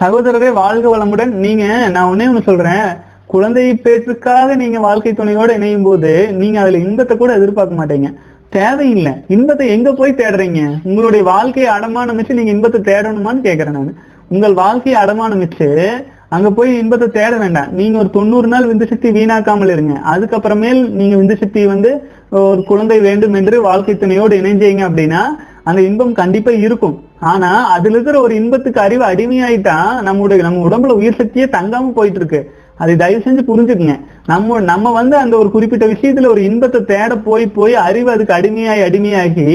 [0.00, 1.30] சகோதரரே வாழ்க வளமுடன்.
[1.30, 2.96] நீங்க நான் ஒன்னே ஒண்ணு சொல்றேன்.
[3.26, 8.14] குழந்தை பேற்றுக்காக நீங்க வாழ்க்கை துணையோட இணையும் போது நீங்க அதுல இன்பத்தை கூட எதிர்பார்க்க மாட்டீங்க.
[8.50, 9.12] தேவையில்லை.
[9.28, 10.78] இன்பத்தை எங்க போய் தேடுறீங்க?
[10.82, 13.96] உங்களுடைய வாழ்க்கையை அடமானம் வச்சு நீங்க இன்பத்தை தேடணுமான்னு கேக்குறேன் நான்.
[14.28, 15.90] உங்கள் வாழ்க்கையை அடமானம் வச்சு
[16.28, 17.74] அங்க போய் இன்பத்தை தேட வேண்டாம்.
[17.74, 20.00] நீங்க ஒரு தொண்ணூறு நாள் விந்து சக்தி வீணாக்காமல் இருங்க.
[20.16, 25.22] அதுக்கப்புறமேல் நீங்க விந்து சக்தி வந்து ஒரு குழந்தை வேண்டும் என்று வாழ்க்கை துணையோடு இணைஞ்சீங்க அப்படின்னா
[25.68, 26.94] அந்த இன்பம் கண்டிப்பா இருக்கும்.
[27.20, 32.40] ஆனா அதுல இருக்கிற ஒரு இன்பத்துக்கு அறிவு அடிமையாயிட்டா நம்முடைய நம்ம உடம்புல உயிர் சக்தியே தங்காம போயிட்டு இருக்கு
[32.82, 33.96] அதை தயவு செஞ்சு புரிஞ்சுக்குங்க.
[34.26, 38.82] நம்ம நம்ம வந்து அந்த ஒரு குறிப்பிட்ட விஷயத்துல ஒரு இன்பத்தை தேட போய் போய் அறிவு அதுக்கு அடிமையாகி
[38.88, 39.46] அடிமையாகி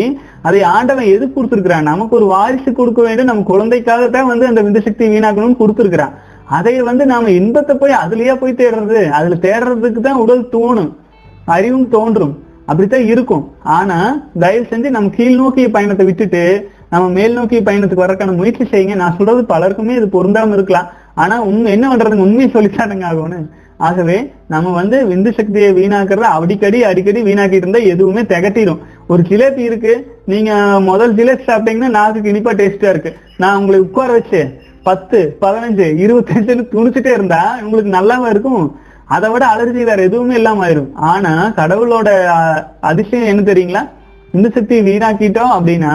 [0.42, 1.90] அதை ஆண்டவன் எது கொடுத்துருக்கிறான்?
[1.92, 3.26] நமக்கு ஒரு வாரிசு கொடுக்க வேண்டும்.
[3.26, 6.16] நம்ம குழந்தைக்காகத்தான் வந்து அந்த விந்துசக்தி வீணாக்கணும்னு கொடுத்துருக்கிறான்.
[6.46, 9.02] அதை வந்து நாம இன்பத்தை போய் அதுலயே போய் தேடுறது.
[9.10, 10.92] அதுல தேடுறதுக்கு தான் உடல் தோணும்.
[11.46, 12.36] அறிவும் தோன்றும்.
[12.70, 13.44] அப்படித்தான் இருக்கும்.
[13.78, 13.98] ஆனா
[14.44, 16.44] தயவு செஞ்சு நம்ம கீழ் நோக்கிய பயணத்தை விட்டுட்டு
[16.94, 18.96] நம்ம மேல் நோக்கிய பயணத்துக்கு வரக்கான முயற்சி செய்யுங்க.
[19.04, 20.90] நான் சொல்றது பலருக்குமே இது பொருந்தாம இருக்கலாம்.
[21.24, 22.26] ஆனா உண்மை என்ன பண்றதுங்க?
[22.28, 23.40] உண்மையை சொல்லித்தானுங்க ஆகும்னு
[23.88, 24.18] ஆகவே
[24.54, 28.80] நம்ம வந்து விந்து சக்தியை வீணாக்குறத அடிக்கடி அடிக்கடி வீணாக்கிட்டு இருந்தா எதுவுமே திகட்டிடும்
[29.12, 29.94] ஒரு ஜிலேபி இருக்கு.
[30.32, 30.52] நீங்க
[30.88, 33.12] முதல் ஜிலேபி சாப்பிட்டீங்கன்னா நாக்குக்கு இனிப்பா டேஸ்டா இருக்கு.
[33.44, 34.42] நான் உங்களுக்கு உட்கார வச்சு
[34.88, 38.66] பத்து பதினஞ்சு இருபத்தஞ்சுன்னு துணிச்சுட்டே இருந்தா உங்களுக்கு நல்லாவா இருக்கும்?
[39.08, 40.93] அதை விட அலர்ஜி வேற எதுவுமே இல்லாம ஆயிரும்.
[40.93, 42.10] ஆனா கடவுளோட
[42.80, 43.84] அதிசயம் என்ன தெரியுங்களா?
[44.34, 45.93] இந்த சக்தியை வீணாக்கிட்டோம் அப்படின்னா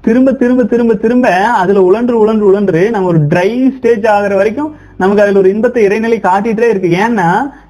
[0.00, 1.28] திரும்ப திரும்ப திரும்ப திரும்ப
[1.62, 6.18] அதுல உழன்று உழன்று உழன்று நம்ம ஒரு ட்ரை ஸ்டேஜ் ஆகுற வரைக்கும் நமக்கு அதுல ஒரு இன்பத்தை இறைநிலை
[6.28, 6.88] காட்டிட்டே இருக்கு.
[7.04, 7.28] ஏன்னா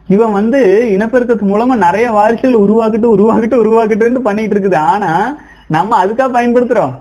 [0.09, 0.61] இவன் வந்து
[0.97, 4.77] இனப்பெருக்கத்து மூலமா நிறைய வாரிசுகள் உருவாக்கிட்டு உருவாக்கிட்டு உருவாக்கிட்டு பண்ணிட்டு இருக்குது.
[4.77, 6.95] ஆனா நம்ம அதுக்காக பயன்படுத்துறோம்.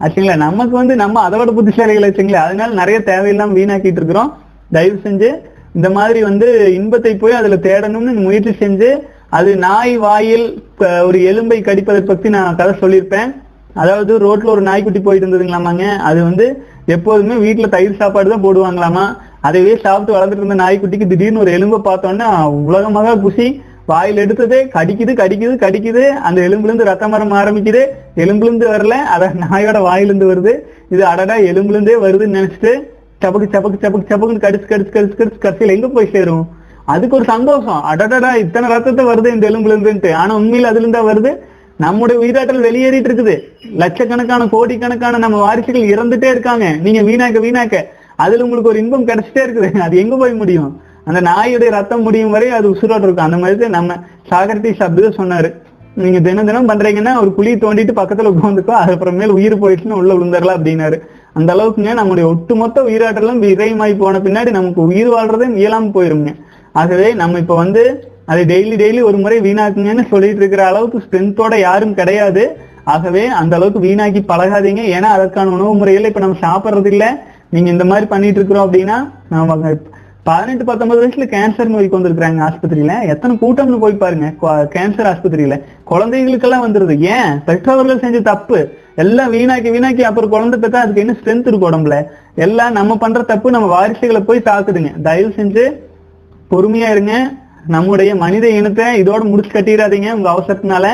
[0.00, 0.36] ஆச்சுங்களா?
[0.36, 4.30] நமக்கு வந்து நம்ம அதோட புத்திசாலிகள் வச்சுங்களேன் அதனால நிறைய தேவையில்லாம வீணாக்கிட்டு இருக்கிறோம்.
[4.72, 5.28] தயவு செஞ்சு
[5.78, 8.90] இந்த மாதிரி வந்து இன்பத்தை போய் அதுல தேடணும்னு முயற்சி செஞ்சு
[9.38, 10.46] அது நாய் வாயில்
[11.06, 13.30] ஒரு எலும்பை கடிப்பதை பத்தி நான் கதை சொல்லியிருப்பேன்.
[13.82, 15.84] அதாவது ரோட்ல ஒரு நாய்க்குட்டி போயிட்டு இருந்ததுங்களாமாங்க.
[16.08, 16.46] அது வந்து
[16.94, 19.04] எப்போதுமே வீட்டுல தயிர் சாப்பாடு தான் போடுவாங்களாமா.
[19.48, 22.28] அதையே சாப்பிட்டு வளர்ந்துட்டு இருந்த நாய்க்குட்டிக்கு திடீர்னு ஒரு எலும்பை பார்த்தோன்னா
[22.70, 23.46] உலகமாக குசி
[23.90, 26.02] வாயில் எடுத்தது கடிக்குது கடிக்குது கடிக்குது.
[26.26, 27.82] அந்த எலும்புலேருந்து ரத்தம் வரம் ஆரம்பிக்குது.
[28.24, 30.54] எலும்புலேருந்து வரல அத நாயோட வாயிலிருந்து வருது.
[30.94, 32.74] இது அடடா எலும்புலேருந்தே வருதுன்னு நினைச்சிட்டு
[33.22, 36.44] சபக்கு சபக்கு சபக்கு சபக்குன்னு கடிச்சு கடிச்சு கடிச்சு கடிச்சு கடைசியில எங்க போய் சேரும்?
[36.92, 37.80] அதுக்கு ஒரு சந்தோஷம்.
[37.90, 41.32] அடடடா இத்தனை ரத்தத்தை வருது இந்த எலும்புல இருந்துட்டு ஆனா உண்மையில அதுல இருந்தா வருது?
[41.76, 43.34] நம்முடைய உயிராற்றல் வெளியேறிட்டு இருக்குது.
[43.82, 46.66] லட்சக்கணக்கான கோடிக்கணக்கான நம்ம வாரிசுகள் இறந்துட்டே இருக்காங்க.
[46.84, 47.76] நீங்க வீணாக்க வீணாக்க.
[48.16, 49.78] அதுல உங்களுக்கு ஒரு இன்பம் கிடைச்சிட்டே இருக்குது.
[49.86, 50.72] அது எங்க போய் முடியும்?
[51.04, 53.26] அந்த நாயுடைய ரத்தம் முடியும் வரை அது உசுரோடு இருக்கும்.
[53.28, 53.96] அந்த மாதிரி நம்ம
[54.30, 55.50] சாகரதீஷ் அப்படிதான் சொன்னாரு.
[55.94, 60.98] நீங்க தினம் தினம் பண்றீங்கன்னா ஒரு குழி தோண்டிட்டு பக்கத்துல உட்காந்துக்கோ அதுக்கப்புறமேல் உயிர் போயிடுச்சுன்னு உள்ள விழுந்தரலாம் அப்படின்னாரு.
[61.32, 66.34] அந்த அளவுக்குங்க நம்முடைய ஒட்டுமொத்த உயிராற்றலும் விரயமாய் போன பின்னாடி நமக்கு உயிர் வாழ்றதே இயலாம போயிருங்க.
[66.72, 71.94] ஆகவே நம்ம இப்ப வந்து அதை டெய்லி டெய்லி ஒரு முறை வீணாக்குங்கன்னு சொல்லிட்டு இருக்கிற அளவுக்கு ஸ்ட்ரென்த்தோட யாரும்
[71.94, 72.56] கிடையாது.
[72.84, 74.82] ஆகவே அந்த அளவுக்கு வீணாக்கி பழகாதீங்க.
[74.96, 77.24] ஏன்னா அதற்கான உணவு முறையில இப்ப நம்ம சாப்பிடுறது இல்ல.
[77.50, 79.56] நீங்க இந்த மாதிரி பண்ணிட்டு இருக்கிறோம் அப்படின்னா நம்ம
[80.22, 83.08] பதினெட்டு பத்தொன்பது வயசுல கேன்சர் நோய்க்கு வந்திருக்கிறாங்க ஆஸ்பத்திரியில.
[83.08, 84.26] எத்தனை கூட்டம்னு போய் பாருங்க.
[84.74, 85.62] கேன்சர் ஆஸ்பத்திரியில.
[85.84, 86.98] குழந்தைகளுக்கெல்லாம் வந்துருது.
[86.98, 87.42] ஏன்?
[87.44, 88.68] பெற்றோர்கள் செஞ்ச தப்பு.
[88.96, 91.96] எல்லாம் வீணாக்கி வீணாக்கி அப்புறம் குழந்தை பெற்றா அதுக்கு என்ன ஸ்ட்ரென்த் இருக்கும் உடம்புல?
[92.34, 94.90] எல்லாம் நம்ம பண்ற தப்பு நம்ம வாரிசுகளை போய் தாக்குதுங்க.
[95.06, 95.64] தயவு செஞ்சு
[96.50, 97.14] பொறுமையா இருங்க.
[97.66, 100.10] நம்முடைய மனித இனத்தை இதோட முடிச்சு கட்டிடாதீங்க.
[100.18, 100.86] உங்க அவசரத்தினால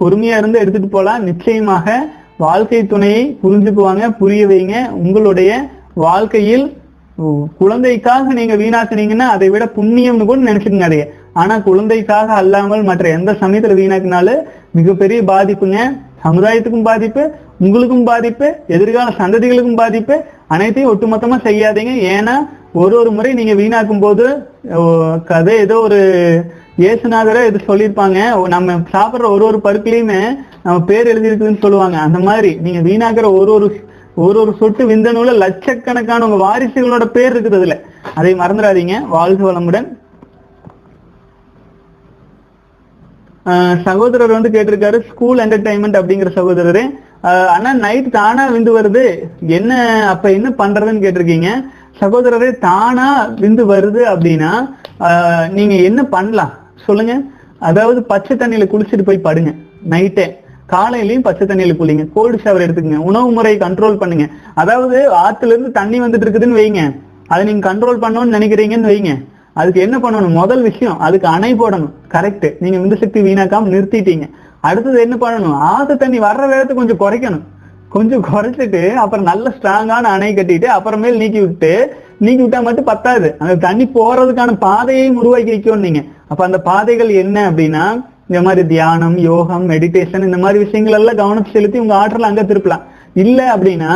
[0.00, 1.24] பொறுமையா இருந்து எடுத்துட்டு போலாம்.
[1.24, 1.96] நிச்சயமாக
[2.36, 4.76] வாழ்க்கை துணையை புரிஞ்சுக்குவாங்க புரிய வைங்க.
[4.90, 5.50] உங்களுடைய
[5.94, 6.66] வாழ்க்கையில்
[7.58, 11.04] குழந்தைக்காக நீங்க வீணாக்குனீங்கன்னா அதை விட புண்ணியம்னு கூட நினைச்சுக்கங்க அதைய.
[11.32, 14.42] ஆனா குழந்தைக்காக அல்லாமல் மற்ற எந்த சமயத்துல வீணாக்குனாலும்
[14.72, 15.78] மிகப்பெரிய பாதிப்புங்க.
[16.24, 17.22] சமுதாயத்துக்கும் பாதிப்பு
[17.64, 18.46] உங்களுக்கும் பாதிப்பு
[18.76, 20.14] எதிர்கால சந்ததிகளுக்கும் பாதிப்பு
[20.54, 21.92] அனைத்தையும் ஒட்டுமொத்தமா செய்யாதீங்க.
[22.16, 22.34] ஏன்னா
[22.82, 24.24] ஒரு ஒரு முறை நீங்க வீணாக்கும் போது
[25.30, 26.00] கதை ஏதோ ஒரு
[26.82, 28.20] இயேசுநாதரை இது சொல்லியிருப்பாங்க.
[28.54, 30.20] நம்ம சாப்பிடுற ஒரு ஒரு பருப்புலயுமே
[30.62, 31.96] நம்ம பேர் எழுதியிருக்குதுன்னு சொல்லுவாங்க.
[32.06, 33.68] அந்த மாதிரி நீங்க வீணாக்குற ஒரு ஒரு
[34.24, 37.76] ஒரு ஒரு சொட்டு விந்தணுல லட்சக்கணக்கான உங்க வாரிசுகளோட பேர் இருக்குது அதுல.
[38.18, 38.96] அதை மறந்துடாதீங்க.
[39.14, 39.86] வாழ்க வளமுடன்.
[43.84, 46.82] சகோதரர் வந்து கேட்டிருக்காரு ஸ்கூல் என்டர்டைன்மெண்ட் அப்படிங்கிற சகோதரரு.
[47.22, 49.04] ஆஹ் ஆனா நைட் தானா விந்து வருது?
[49.46, 49.72] என்ன
[50.08, 51.64] அப்ப என்ன பண்றதுன்னு கேட்டிருக்கீங்க.
[52.00, 56.52] சகோதரரே தானா விந்து வருது அப்படின்னா ஆஹ் நீங்க என்ன பண்ணலாம்?
[56.86, 57.20] சொல்லுங்க.
[57.58, 59.54] அதாவது பச்சை தண்ணியில குளிச்சுட்டு போய் படுங்க
[59.90, 60.26] நைட்டே
[60.72, 62.08] காலையிலயும் பச்சை தண்ணியில குளிங்க.
[62.14, 62.96] கோல்டு ஷவர் எடுத்துக்கங்க.
[62.96, 64.26] உணவு முறையை கண்ட்ரோல் பண்ணுங்க.
[64.54, 66.96] அதாவது ஆத்துல இருந்து தண்ணி வந்துட்டு இருக்குதுன்னு வைங்க.
[67.26, 69.24] அதை நீங்க கண்ட்ரோல் பண்ணணும்னு நினைக்கிறீங்கன்னு வைங்க.
[69.54, 70.36] அதுக்கு என்ன பண்ணணும்?
[70.40, 71.92] முதல் விஷயம் அதுக்கு அணை போடணும்.
[72.14, 74.26] கரெக்ட் நீங்க விந்து சக்தி வீணாக்காம நிறுத்திட்டீங்க.
[74.68, 75.58] அடுத்தது என்ன பண்ணணும்?
[75.72, 77.44] ஆத்து தண்ணி வர்ற வேகத்தை கொஞ்சம் குறைக்கணும்.
[77.88, 81.72] கொஞ்சம் குறைச்சிட்டு அப்புறம் நல்ல ஸ்ட்ராங்கான அணை கட்டிட்டு அப்புறமேல் நீக்கி விட்டு
[82.18, 83.28] நீக்கி விட்டா மட்டும் பத்தாது.
[83.38, 86.02] அந்த தண்ணி போறதுக்கான பாதையையும் உருவாக்கி வைக்கணும் நீங்க.
[86.28, 87.84] அப்ப அந்த பாதைகள் என்ன அப்படின்னா
[88.28, 92.84] இந்த மாதிரி தியானம் யோகம் மெடிடேஷன் இந்த மாதிரி விஷயங்கள் எல்லாம் கவனம் செலுத்தி உங்க ஆற்றல் அங்க திருப்பலாம்.
[93.22, 93.92] இல்ல அப்படின்னா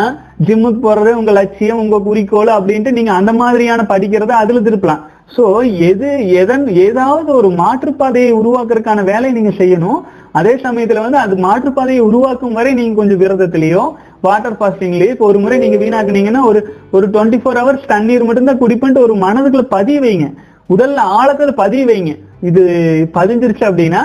[0.46, 5.00] ஜிம்முக்கு போறது உங்க லட்சியம் உங்க குறிக்கோள் அப்படின்ட்டு நீங்க அந்த மாதிரியான படிக்கிறத அதுல திருப்பலாம்.
[5.34, 5.44] சோ
[5.88, 6.10] எது
[6.42, 10.00] எதன் ஏதாவது ஒரு மாற்றுப்பாதையை உருவாக்குறதுக்கான வேலையை நீங்க செய்யணும்.
[10.38, 13.82] அதே சமயத்துல வந்து அது மாற்றுப்பாதையை உருவாக்கும் வரை நீங்க கொஞ்சம் விரதத்திலேயோ
[14.26, 16.60] வாட்டர் ஃபாஸ்டிங்லயோ இப்போ ஒரு முறை நீங்க வீணாக்குனீங்கன்னா ஒரு
[16.96, 20.28] ஒரு டுவெண்ட்டி ஃபோர் ஹவர்ஸ் தண்ணீர் மட்டும்தான் குடிப்புன்ட்டு ஒரு மனதுக்குள்ள பதிய வைங்க.
[20.74, 22.12] உடல்ல ஆழத்துல பதிய வைங்க.
[22.48, 22.62] இது
[23.18, 24.02] பதிஞ்சிருச்சு அப்படின்னா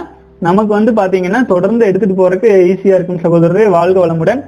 [0.47, 4.41] நமக்கு வந்து பாத்தீங்கன்னா தொடர்ந்து எடுத்துட்டு போறதுக்கு ஈஸியா இருக்கும் சகோதரரே வாழ்க வளமுடன்.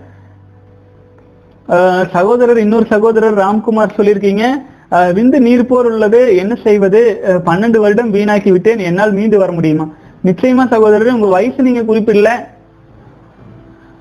[2.16, 4.46] சகோதரர் இன்னொரு சகோதரர் ராம்குமார் சொல்லியிருக்கீங்க.
[4.92, 6.36] விந்து நீர் போர் உள்ளது.
[6.36, 7.24] என்ன செய்வது?
[7.46, 8.78] பன்னெண்டு வருடம் வீணாக்கி விட்டேன்.
[8.78, 9.94] என்னால் மீண்டு வர முடியுமா?
[10.26, 12.30] நிச்சயமா சகோதரர் உங்க வயசு நீங்க குறிப்பிடல.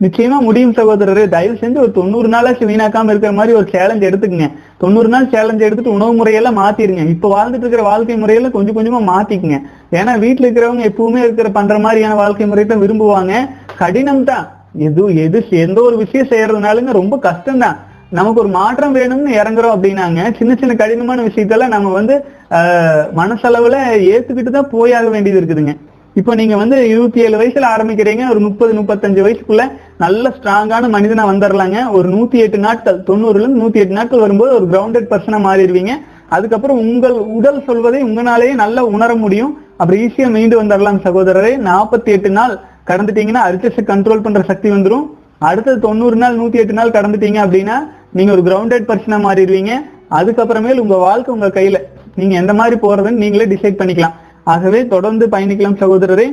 [0.00, 1.24] நிச்சயமா முடியும் சகோதரரே.
[1.28, 4.46] தயவு செஞ்சு ஒரு தொண்ணூறு நாளாச்சு வீணாக்காம இருக்கிற மாதிரி ஒரு சேலஞ்ச் எடுத்துக்கங்க.
[4.78, 7.02] தொண்ணூறு நாள் சேலஞ்ச் எடுத்துட்டு உணவு முறையெல்லாம் மாத்திருங்க.
[7.14, 9.58] இப்ப வாழ்ந்துட்டு இருக்கிற வாழ்க்கை முறையெல்லாம் கொஞ்சம் கொஞ்சமா மாத்திக்கங்க.
[9.98, 13.34] ஏன்னா வீட்டுல இருக்கிறவங்க எப்பவுமே இருக்கிற பண்ற மாதிரியான வாழ்க்கை முறை தான் விரும்புவாங்க.
[13.76, 14.46] கடினம் தான்.
[14.86, 17.78] எது எது எந்த ஒரு விஷயம் செய்யறதுனாலுங்க ரொம்ப கஷ்டம் தான்
[18.12, 20.20] நமக்கு ஒரு மாற்றம் வேணும்னு இறங்குறோம் அப்படின்னாங்க.
[20.38, 22.14] சின்ன சின்ன கடினமான விஷயத்தெல்லாம் நம்ம வந்து
[22.58, 23.76] ஆஹ், மனசளவுல
[24.12, 25.72] ஏத்துக்கிட்டு தான் போயாக வேண்டியது இருக்குதுங்க.
[26.16, 28.22] இப்போ நீங்க வந்து இருபத்தி ஏழு வயசுல ஆரம்பிக்கிறீங்க.
[28.32, 29.64] ஒரு முப்பது முப்பத்தஞ்சு வயசுக்குள்ள
[30.02, 34.66] நல்ல ஸ்ட்ராங்கான மனிதனா வந்துடலாங்க ஒரு நூத்தி எட்டு நாட்கள் தொண்ணூறுல இருந்து நூத்தி எட்டு நாட்கள் வரும்போது ஒரு
[34.72, 35.92] கிரவுண்டட் பர்சனா மாறிடுவீங்க.
[36.36, 39.52] அதுக்கப்புறம் உங்கள் உடல் சொல்வதை உங்களாலேயே நல்லா உணர முடியும்.
[39.76, 41.52] அப்புறம் ஈஸியா மீண்டு வந்துடலாம் சகோதரரே.
[41.68, 42.54] நாற்பத்தி எட்டு நாள்
[42.90, 45.06] கடந்துட்டீங்கன்னா அரிச்சஸை கண்ட்ரோல் பண்ற சக்தி வந்துடும்
[45.48, 47.76] அடுத்தது தொண்ணூறு நாள் நூத்தி எட்டு நாள் கடந்துட்டீங்க அப்படின்னா
[48.18, 49.72] நீங்க ஒரு கிரவுண்டட் பர்சனா மாறிடுவீங்க.
[50.18, 51.78] அதுக்கப்புறமேல் உங்க வாழ்க்கை உங்க கையில.
[52.14, 54.16] நீங்க எந்த மாதிரி போறதுன்னு நீங்களே டிசைட் பண்ணிக்கலாம்.
[54.44, 56.26] ஆகவே தொடர்ந்து பயணிக்கலாம் சகோதரரே.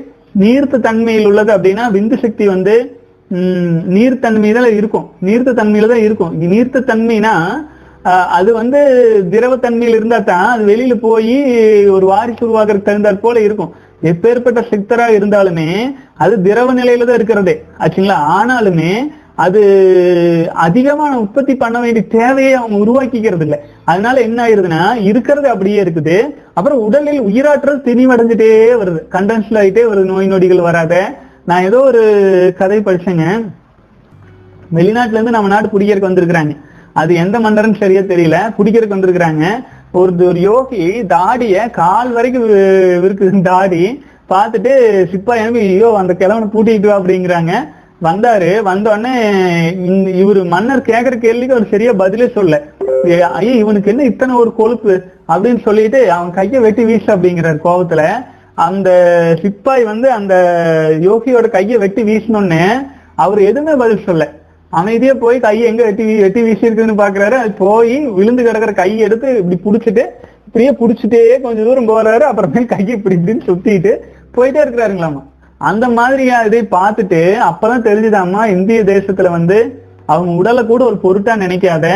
[0.44, 2.76] நீர்த்த தன்மையில் உள்ளது அப்படின்னா விந்து சக்தி வந்து
[3.96, 5.08] நீர்த்தன்மையில இருக்கும்.
[5.28, 6.34] நீர்த்த தன்மையில தான் இருக்கும்.
[6.54, 7.34] நீர்த்த தன்மைனா
[8.38, 8.80] அது வந்து
[9.32, 11.36] திரவத்தன்மையில் இருந்தா தான் அது வெளியில போய்
[11.96, 13.72] ஒரு வாரிசு உருவாக்குறதுக்கு தகுந்தாற் போல இருக்கும்.
[14.12, 15.68] எப்பேற்பட்ட சிக்தரா இருந்தாலுமே
[16.24, 17.56] அது திரவ நிலையில தான் இருக்கிறதே.
[17.84, 18.18] ஆச்சுங்களா?
[18.38, 18.92] ஆனாலுமே
[19.46, 19.62] அது
[20.66, 23.58] அதிகமான உற்பத்தி பண்ண வேண்டிய தேவையை அவங்க உருவாக்கிக்கிறது இல்ல
[23.92, 26.18] அதனால என்ன ஆயிருதுன்னா இருக்கிறது அப்படியே இருக்குது.
[26.58, 28.52] அப்புறம் உடலில் உயிராற்றல் திணிவடைஞ்சிட்டே
[28.82, 29.02] வருது.
[29.16, 30.12] கண்டென்ஸ்ல ஆயிட்டே வருது.
[30.14, 30.96] நோய் நொடிகள் வராத.
[31.48, 33.50] நான் ஏதோ ஒரு கதை படிச்சேங்க.
[34.76, 36.58] வெளிநாட்டுல இருந்து நம்ம நாடு குடியேறக்கு வந்திருக்கிறாங்க.
[36.94, 38.54] அது எந்த மன்னர்னு சரியா தெரியல.
[38.58, 39.46] குடிக்கிறதுக்கு வந்திருக்கிறாங்க.
[39.92, 44.04] ஒரு ஒரு யோகி தாடிய கால் வரைக்கும் வி- இருக்குது தாடி.
[44.30, 44.72] பார்த்துட்டு
[45.06, 47.52] சிப்பா எனக்கு ஐயோ அந்த கிழவனை பூட்டிக்கிட்டு வா அப்படிங்கிறாங்க.
[48.02, 48.62] வந்தாரு.
[48.62, 49.32] வந்த உடனே
[50.24, 52.64] இவரு மன்னர் கேக்குற கேள்விக்கு அவர் சரியா பதிலே சொல்ல
[53.34, 55.04] ஐயோ இவனுக்கு என்ன இத்தனை ஒரு கொழுப்பு?
[55.28, 58.26] அப்படின்னு சொல்லிட்டு அவன் கையை வெட்டி வீசு அப்படிங்கிறார் கோபத்துல
[58.58, 58.90] அந்த
[59.42, 60.36] சிப்பாய் வந்து அந்த
[61.02, 62.64] யோகியோட கையை வெட்டி வீசினோடனே
[63.16, 64.24] அவர் எதுவுமே பதில் சொல்ல
[64.74, 67.32] அமைதியா போய் கையை எங்க வெட்டி வீ- வெட்டி வீசி இருக்குன்னு பாக்குறாரு.
[67.34, 70.04] அது போய் விழுந்து கிடக்குற கையை எடுத்து இப்படி புடிச்சிட்டு
[70.48, 72.20] இப்படியே புடிச்சிட்டே கொஞ்சம் தூரம் போறாரு.
[72.22, 73.92] அப்புறமே கையை இப்படி இப்படின்னு சுத்திட்டு
[74.36, 75.22] போயிட்டே இருக்கிறாருங்களாமா.
[75.62, 79.58] அந்த மாதிரியா இதை பார்த்துட்டு அப்பதான் தெரிஞ்சுதாம்மா இந்திய தேசத்துல வந்து
[80.06, 81.88] அவங்க உடலை கூட ஒரு பொருட்டா நினைக்காத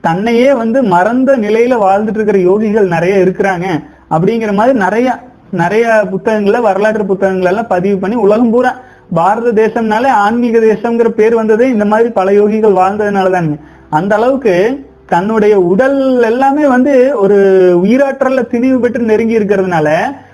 [0.00, 3.66] தன்னையே வந்து மறந்த நிலையில வாழ்ந்துட்டு இருக்கிற யோகிகள் நிறைய இருக்கிறாங்க
[4.10, 5.08] அப்படிங்கிற மாதிரி நிறைய
[5.52, 8.70] நிறைய புத்தகங்களை வரலாற்று புத்தகங்கள் எல்லாம் பதிவு பண்ணி உலகம் பூரா
[9.14, 13.56] பாரத தேசம்னாலே ஆன்மீக தேசம்ங்கிற பேர் வந்ததே இந்த மாதிரி பல யோகிகள் வாழ்ந்ததுனாலதாங்க
[13.90, 14.54] அந்த அளவுக்கு
[15.06, 17.38] தன்னுடைய உடல் எல்லாமே வந்து ஒரு
[17.82, 19.88] உயிராற்றல்ல திணிவு பெற்று நெருங்கி இருக்கிறதுனால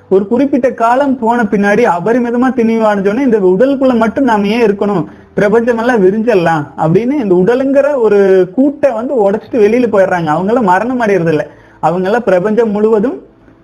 [0.09, 5.05] ஒரு குறிப்பிட்ட காலம் போன பின்னாடி அபரிமிதமா திணிவு அடைஞ்சோன்னே இந்த உடலுக்குள்ள மட்டும் நாம ஏன் இருக்கணும்?
[5.35, 8.21] பிரபஞ்சம் எல்லாம் விரிஞ்சிடலாம் அப்படின்னு இந்த உடலுங்கிற ஒரு
[8.57, 10.27] கூட்டை வந்து உடைச்சிட்டு வெளியில போயிடுறாங்க.
[10.27, 11.47] அவங்க எல்லாம் மரணம் அடையறது இல்லை
[11.81, 13.19] அவங்க எல்லாம் பிரபஞ்சம் முழுவதும்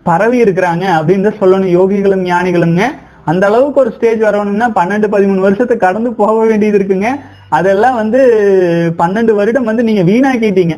[0.09, 1.73] பரவி இருக்கிறாங்க அப்படின்னு தான் சொல்லணும்.
[1.79, 2.83] யோகிகளும் ஞானிகளுங்க.
[3.31, 7.11] அந்த அளவுக்கு ஒரு ஸ்டேஜ் வரணும்னா பன்னெண்டு பதிமூணு வருஷத்தை கடந்து போக வேண்டியது இருக்குங்க.
[7.59, 8.21] அதெல்லாம் வந்து
[8.99, 10.77] பன்னெண்டு வருடம் வந்து நீங்க வீணாக்கிட்டீங்க.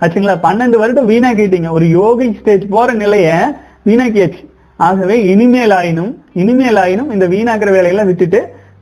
[0.00, 0.36] ஆச்சுங்களா?
[0.46, 1.70] பன்னெண்டு வருடம் வீணாக்கிட்டீங்க.
[1.70, 3.28] ஒரு யோகி ஸ்டேஜ் போற நிலைய
[3.88, 4.42] வீணாக்கியாச்சு.
[4.76, 8.40] ஆகவே இனிமேல் ஆயினும் இனிமேல் ஆயினும் இந்த வீணாக்குற வேலையெல்லாம் விட்டுட்டு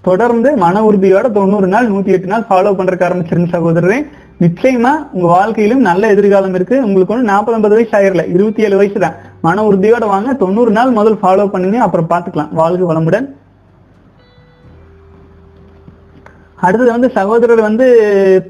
[0.08, 3.98] தொடர்ந்து மன உறுதியோட தொண்ணூறு நாள் நூத்தி எட்டு நாள் ஃபாலோ பண்றதுக்கு ஆரம்பிச்சிருந்த சகோதரரே.
[4.44, 6.76] நிச்சயமா உங்க வாழ்க்கையிலும் நல்ல எதிர்காலம் இருக்கு.
[6.86, 8.24] உங்களுக்கு ஒன்று நாற்பது ஐம்பது வயசு ஆயிரல.
[8.34, 9.16] இருபத்தி ஏழு வயசு தான்
[9.46, 10.32] மன உறுதியோட வாங்க.
[10.42, 13.26] தொண்ணூறு நாள் முதல் ஃபாலோ பண்ணுங்க அப்புறம் பாத்துக்கலாம் வாழ்க வளமுடன்.
[16.66, 17.86] அடுத்தது வந்து சகோதரர் வந்து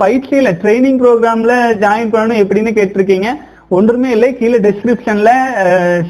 [0.03, 3.31] பயிற்சியில ட்ரைனிங் ப்ரோக்ராம்ல ஜாயின் பண்ணணும் எப்படின்னு கேட்டிருக்கீங்க.
[3.77, 4.37] ஒன்றுமே இல்லை.
[4.39, 5.31] கீழே டிஸ்கிரிப்ஷன்ல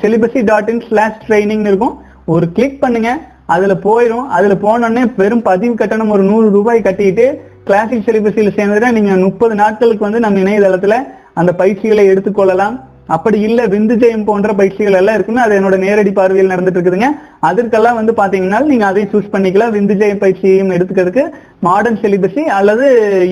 [0.03, 1.97] celibacy dot in slash training இருக்கும்.
[2.35, 3.11] ஒரு கிளிக் பண்ணுங்க.
[3.55, 7.27] அதுல போயிடும் அதுல போனோடனே வெறும் பதிவு கட்டணம் ஒரு நூறு ரூபாய் கட்டிட்டு
[7.69, 10.97] கிளாசிக் செலிபஸில் சேர்ந்துட்டா நீங்க முப்பது நாட்களுக்கு வந்து நம்ம இணையதளத்துல
[11.41, 12.77] அந்த பயிற்சிகளை எடுத்துக்கொள்ளலாம்.
[13.15, 17.11] அப்படி இல்ல விந்து ஜெயம் போன்ற பயிற்சிகள் எல்லாம் இருக்குன்னு அது என்னோட நேரடி பார்வையில் நடந்துட்டு இருக்குதுங்க
[17.49, 19.75] அதற்கெல்லாம் வந்து பாத்தீங்கன்னா நீங்க அதையும் சூஸ் பண்ணிக்கலாம்.
[19.77, 21.25] விந்து ஜெயம் பயிற்சியையும் எடுத்துக்கிறதுக்கு
[21.69, 22.87] மாடர்ன் செலிபஸி அல்லது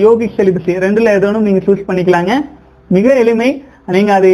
[0.05, 2.33] யோகிக் செலிபஸி ரெண்டுல ஏதோனும் நீங்க சூஸ் பண்ணிக்கலாங்க.
[2.97, 3.49] மிக எளிமை.
[3.95, 4.31] நீங்க அதை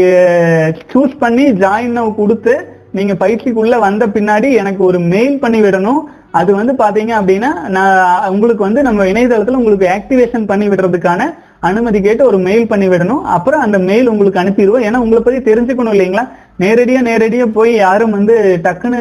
[0.94, 2.54] சூஸ் பண்ணி ஜாயின் கொடுத்து
[2.98, 6.02] நீங்க பயிற்சிக்குள்ள வந்த பின்னாடி எனக்கு ஒரு மெயில் பண்ணி விடணும்.
[6.40, 11.22] அது வந்து பாத்தீங்க அப்படின்னா நான் உங்களுக்கு வந்து நம்ம இணையதளத்துல உங்களுக்கு ஆக்டிவேஷன் பண்ணி விடுறதுக்கான
[11.70, 13.24] அனுமதி கேட்டு ஒரு மெயில் பண்ணி விடணும்.
[13.36, 14.86] அப்புறம் அந்த மெயில் உங்களுக்கு அனுப்பிடுவோம்.
[14.88, 16.26] ஏன்னா உங்களை பத்தி தெரிஞ்சுக்கணும் இல்லைங்களா?
[16.64, 18.36] நேரடியா நேரடியா போய் யாரும் வந்து
[18.66, 19.00] டக்குன்னு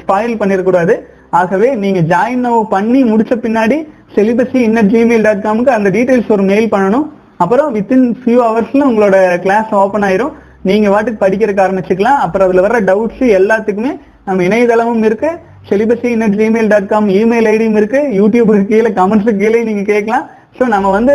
[0.00, 0.94] ஸ்பாயில் பண்ணிடக்கூடாது
[1.40, 3.78] ஆகவே நீங்க ஜாயின் பண்ணி முடிச்ச பின்னாடி
[4.16, 7.06] செலிபஸி இன்னர் ஜிமெயில் டாட் காமுக்கு அந்த டீடைல்ஸ் ஒரு மெயில் பண்ணணும்.
[7.44, 10.34] அப்புறம் வித்தின் ஃபியூ ஹவர்ஸ்ல உங்களோட கிளாஸ் ஓப்பன் ஆயிரும்.
[10.68, 12.20] நீங்க வாட்டுக்கு படிக்கிறதுக்கு ஆரம்பிச்சுக்கலாம்.
[12.24, 13.92] அப்புறம் அதுல வர டவுட்ஸ் எல்லாத்துக்குமே
[14.28, 15.30] நம்ம இணையதளமும் இருக்கு.
[15.70, 20.24] Celibacy innate Gmail dot com email ஐடியும் இருக்கு யூடியூபுக்கு கீழே கமெண்ட்ஸுக்கு கீழே நீங்க கேட்கலாம்.
[20.58, 21.14] ஸோ நம்ம வந்து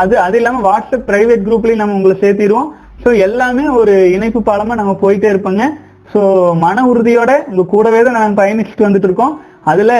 [0.00, 2.70] அது அது இல்லாம வாட்ஸ்அப் பிரைவேட் குரூப்லயும் நம்ம உங்களை சேர்த்திடுவோம்.
[3.02, 5.64] ஸோ எல்லாமே ஒரு இணைப்பு பாலமா நம்ம போயிட்டே இருப்போங்க.
[6.12, 6.20] ஸோ
[6.64, 9.34] மன உறுதியோட உங்க கூடவே தான் நாங்கள் பயணிச்சுட்டு வந்துட்டு இருக்கோம்.
[9.70, 9.92] அதுல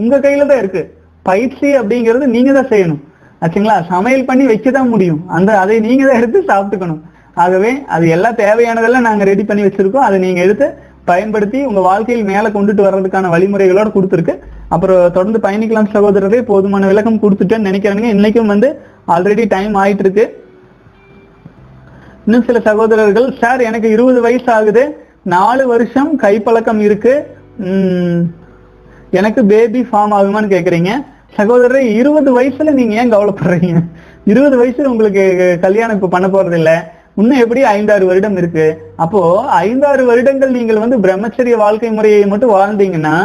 [0.00, 0.82] உங்க கையில தான் இருக்கு.
[1.30, 3.00] பயிற்சி அப்படிங்கிறது நீங்க தான் செய்யணும்.
[3.42, 3.76] ஆச்சுங்களா?
[3.92, 5.22] சமையல் பண்ணி வைக்க தான் முடியும்.
[5.36, 7.00] அந்த அதை நீங்க தான் எடுத்து சாப்பிட்டுக்கணும்.
[7.42, 10.06] ஆகவே அது எல்லாம் தேவையானதெல்லாம் நாங்க ரெடி பண்ணி வச்சிருக்கோம்.
[10.08, 10.66] அதை நீங்க எடுத்து
[11.10, 14.34] பயன்படுத்தி உங்க வாழ்க்கையில் மேல கொண்டுட்டு வர்றதுக்கான வழிமுறைகளோட கொடுத்துருக்கு.
[14.74, 18.68] அப்புறம் தொடர்ந்து பயணிக்கலாம் சகோதரரே போதுமான விளக்கம் கொடுத்துட்டேன்னு நினைக்கிறேங்க இன்னைக்கும் வந்து
[19.14, 20.24] ஆல்ரெடி டைம் ஆயிட்டு இருக்கு
[22.26, 24.82] இன்னும் சில சகோதரர்கள் சார் எனக்கு இருபது வயசு ஆகுது
[25.34, 27.14] நாலு வருஷம் கைப்பழக்கம் இருக்கு.
[29.18, 30.90] எனக்கு பேபி ஃபார்ம் ஆகுமான்னு கேக்குறீங்க.
[31.38, 33.80] சகோதரரை இருபது வயசுல நீங்க ஏன் கவலைப்படுறீங்க?
[34.32, 35.24] இருபது வயசுல உங்களுக்கு
[35.64, 36.76] கல்யாணம் இப்ப பண்ண போறது இல்லை
[37.20, 38.66] இன்னும் எப்படி ஐந்தாறு வருடம் இருக்கு?
[39.04, 39.20] அப்போ
[39.64, 43.16] ஐந்தாறு வருடங்கள் நீங்கள் வந்து பிரம்மச்சரிய வாழ்க்கை முறையை மட்டும் வாழ்ந்தீங்கன்னா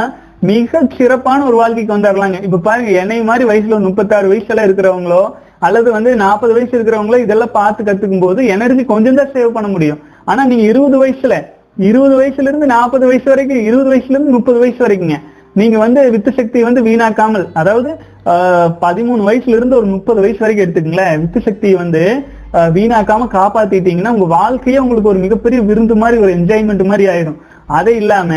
[0.44, 5.22] மிக சிறப்பான ஒரு வாழ்க்கைக்கு வந்துடலாங்க இப்ப பாருங்க என்னை மாதிரி வயசுல முப்பத்தாறு வயசுல இருக்கிறவங்களோ
[5.68, 10.00] அல்லது வந்து நாற்பது வயசு இருக்கிறவங்களோ இதெல்லாம் பார்த்து கத்துக்கும் போது எனர்ஜி கொஞ்சம் தான் சேவ் பண்ண முடியும்.
[10.26, 11.36] ஆனா நீங்க இருபது வயசுல
[11.84, 15.18] இருபது வயசுல இருந்து நாற்பது வயசு வரைக்கும் இருபது வயசுல இருந்து முப்பது வயசு வரைக்குங்க.
[15.56, 17.90] நீங்க வந்து வித்து சக்தி வந்து வீணாக்காமல் அதாவது
[18.34, 21.18] ஆஹ், பதிமூணு வயசுல இருந்து ஒரு முப்பது வயசு வரைக்கும் எடுத்துக்கங்களேன்.
[21.24, 22.04] வித்து சக்தியை வந்து
[22.58, 27.40] ஆஹ், வீணாக்காம காப்பாத்திட்டீங்கன்னா உங்க வாழ்க்கையே உங்களுக்கு ஒரு மிகப்பெரிய விருந்து மாதிரி ஒரு என்ஜாய்மெண்ட் மாதிரி ஆயிடும்
[27.74, 28.32] அது இல்லாம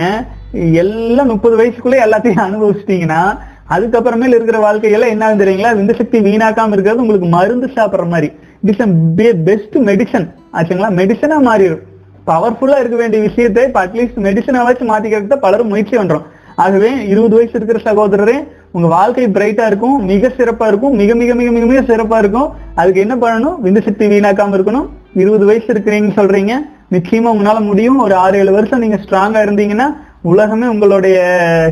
[0.52, 3.38] எல்லாம் முப்பது வயசுக்குள்ளே எல்லாத்தையும் அனுபவிச்சிட்டீங்கன்னா
[3.70, 5.70] அதுக்கப்புறமேல இருக்கிற வாழ்க்கையெல்லாம் என்ன ஆகுது தெரியுங்களா?
[5.78, 8.32] விந்து சக்தி வீணாக்காம இருக்கிறது உங்களுக்கு மருந்து சாப்பிடுற மாதிரி.
[8.62, 10.90] இட்ஸ் பெஸ்ட் மெடிசன் ஆச்சுங்களா?
[11.00, 11.82] மெடிசனா மாறிடும்.
[12.26, 16.22] பவர்ஃபுல்லா இருக்க வேண்டிய விஷயத்தை இப்ப அட்லீஸ்ட் மெடிசனாவாச்சும் மாத்திக்கிறது மாத்திக்கிறதுக்கு பலரும் முயற்சி பண்றோம்.
[16.56, 21.50] ஆகவே இருபது வயசு இருக்கிற சகோதரரே உங்க வாழ்க்கை பிரைட்டா இருக்கும் மிக சிறப்பா இருக்கும் மிக மிக மிக
[21.50, 22.50] மிக மிக சிறப்பா இருக்கும்.
[22.74, 23.56] அதுக்கு என்ன பண்ணணும்?
[23.64, 24.88] விந்து சக்தி வீணாக்காம இருக்கணும்.
[25.14, 26.54] இருபது வயசு இருக்கிறீங்கன்னு சொல்றீங்க.
[26.90, 27.98] நிச்சயமா உங்களால முடியும்.
[27.98, 31.16] ஒரு ஆறு ஏழு வருஷம் நீங்க ஸ்ட்ராங்கா இருந்தீங்கன்னா உலகமே உங்களுடைய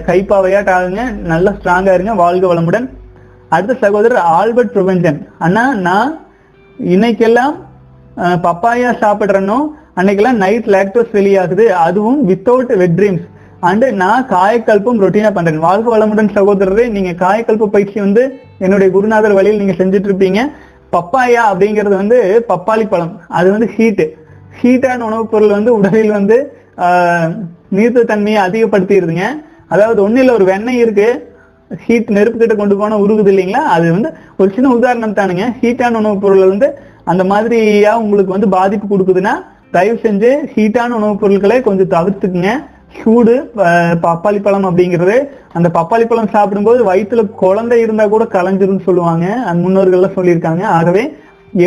[0.06, 2.14] கைப்பாவையாட் ஆகுங்க நல்லா ஸ்ட்ராங்கா இருங்க.
[2.14, 2.86] வாழ்க வளமுடன்.
[3.48, 6.12] அடுத்த சகோதரர் ஆல்பர்ட் பிரபஞ்சன் அண்ணா நான்
[6.78, 7.54] இன்னைக்கெல்லாம்
[8.44, 9.58] பப்பாயா சாப்பிடுறனோ
[9.96, 11.64] அன்னைக்கெல்லாம் நைட் லாக்டோஸ் வெளியாகுது.
[11.84, 13.24] அதுவும் வித்தவுட் வெட் ட்ரீம்ஸ்
[13.60, 15.64] அண்ட் நான் காயக்கல்பம் ரொட்டீனா பண்றேன்.
[15.66, 16.84] வாழ்க வளமுடன் சகோதரரே.
[16.88, 18.22] நீங்க காயக்கல்ப பயிற்சி வந்து
[18.58, 20.40] என்னுடைய குருநாதர் வழியில் நீங்க செஞ்சுட்டு இருப்பீங்க
[20.92, 22.18] பப்பாயா அப்படிங்கிறது வந்து
[22.48, 23.14] பப்பாளி பழம்.
[23.30, 24.06] அது வந்து ஹீட்டு
[24.60, 26.36] ஹீட்டான உணவுப் பொருள் வந்து உடலில் வந்து
[26.84, 27.32] ஆஹ்,
[27.78, 29.26] நீர்த்த தன்மையை அதிகப்படுத்திடுதுங்க.
[29.74, 31.08] அதாவது ஒண்ணு இல்ல ஒரு வெண்ணெய் இருக்கு
[31.84, 33.62] ஹீட் நெருப்பு கிட்ட கொண்டு போனா உருகுது இல்லைங்களா?
[33.74, 34.08] அது வந்து
[34.40, 35.44] ஒரு சின்ன உதாரணம் தானுங்க.
[35.62, 36.68] ஹீட்டான உணவுப் பொருள் வந்து
[37.12, 39.32] அந்த மாதிரியா உங்களுக்கு வந்து பாதிப்பு கொடுக்குதுன்னா
[39.70, 42.52] தயவு செஞ்சு ஹீட்டான உணவுப் பொருட்களை கொஞ்சம் தவிர்த்துக்குங்க.
[42.98, 43.32] சூடு
[44.04, 45.16] பப்பாளி பழம் அப்படிங்கிறது
[45.58, 49.26] அந்த பப்பாளி பழம் சாப்பிடும்போது வயிற்றுல குழந்தை இருந்தா கூட கலைஞ்சிரும்னு சொல்லுவாங்க.
[49.48, 50.62] அந்த முன்னோர்கள்லாம் சொல்லியிருக்காங்க.
[50.76, 51.02] ஆகவே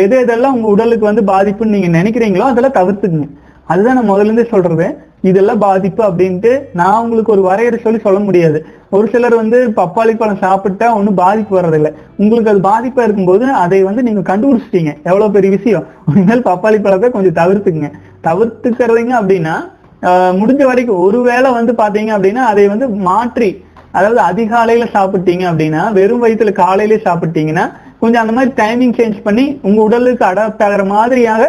[0.02, 3.28] எது எதெல்லாம் உங்க உடலுக்கு வந்து பாதிப்புன்னு நீங்க நினைக்கிறீங்களோ அதெல்லாம் தவிர்த்துக்குங்க.
[3.68, 4.86] அதுதான் நான் முதல்ல இருந்தே சொல்றது.
[5.24, 8.58] இதெல்லாம் பாதிப்பு அப்படின்ட்டு நான் உங்களுக்கு ஒரு வரையறை சொல்லி சொல்ல முடியாது.
[8.92, 11.90] ஒரு சிலர் வந்து பப்பாளி பழம் சாப்பிட்டா ஒன்றும் பாதிப்பு வர்றதில்லை.
[12.18, 14.92] உங்களுக்கு அது பாதிப்பா இருக்கும்போது அதை வந்து நீங்க கண்டுபிடிச்சிட்டீங்க.
[15.08, 15.84] எவ்வளவு பெரிய விஷயம்.
[16.10, 17.90] இனிமேல் பப்பாளி பழத்தை கொஞ்சம் தவிர்த்துக்குங்க.
[18.28, 19.56] தவிர்த்துக்கிறதுங்க அப்படின்னா
[20.02, 23.48] ஆஹ், முடிஞ்ச வரைக்கும் ஒருவேளை வந்து பாத்தீங்க அப்படின்னா அதை வந்து மாற்றி
[23.94, 27.64] அதாவது அதிகாலையில சாப்பிட்டீங்க அப்படின்னா வெறும் வயிற்றுல காலையிலேயே சாப்பிட்டீங்கன்னா
[28.00, 31.42] கொஞ்சம் அந்த மாதிரி டைமிங் சேஞ்ச் பண்ணி உங்க உடலுக்கு அடாப்ட் ஆகிற மாதிரியாக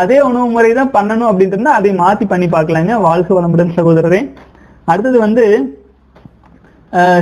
[0.00, 2.92] அதே உணவு முறை தான் பண்ணணும் அப்படின்ட்டு இருந்தா அதை மாத்தி பண்ணி பார்க்கலாங்க.
[3.06, 4.20] வாழ்க வளமுடன் சகோதரரே.
[4.92, 5.44] அடுத்தது வந்து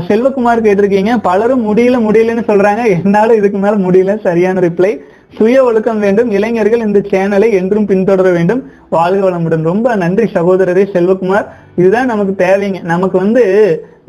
[0.08, 2.82] செல்வகுமார் கேட்டிருக்கீங்க பலரும் முடியல முடியலன்னு சொல்றாங்க.
[2.96, 4.14] என்னால இதுக்கு மேல முடியல.
[4.26, 4.90] சரியான ரிப்ளை
[5.36, 6.30] சுய ஒழுக்கம் வேண்டும்.
[6.36, 8.60] இளைஞர்கள் இந்த சேனலை என்றும் பின்தொடர வேண்டும்.
[8.96, 9.64] வாழ்க வளமுடன்.
[9.70, 11.46] ரொம்ப நன்றி சகோதரரே செல்வகுமார்.
[11.80, 12.80] இதுதான் நமக்கு தேவைங்க.
[12.92, 13.44] நமக்கு வந்து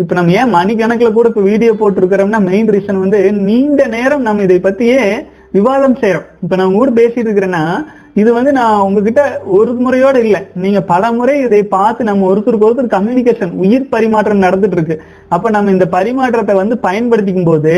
[0.01, 4.57] இப்ப நம்ம ஏன் மணிக்கணக்கில் கூட இப்ப வீடியோ போட்டிருக்கிறோம்னா மெயின் ரீசன் வந்து நீண்ட நேரம் நம்ம இதை
[4.67, 5.01] பத்தியே
[5.57, 7.63] விவாதம் செய்யறோம் இப்ப நான் கூட பேசிட்டு இருக்கிறேன்னா
[8.21, 9.21] இது வந்து நான் உங்ககிட்ட
[9.57, 10.41] ஒரு முறையோட இல்லை.
[10.63, 14.95] நீங்க பல முறை இதை பார்த்து நம்ம ஒருத்தருக்கு ஒருத்தர் கம்யூனிகேஷன் உயிர் பரிமாற்றம் நடந்துட்டு இருக்கு
[15.35, 17.73] அப்ப நம்ம இந்த பரிமாற்றத்தை வந்து பயன்படுத்திக்கும் போது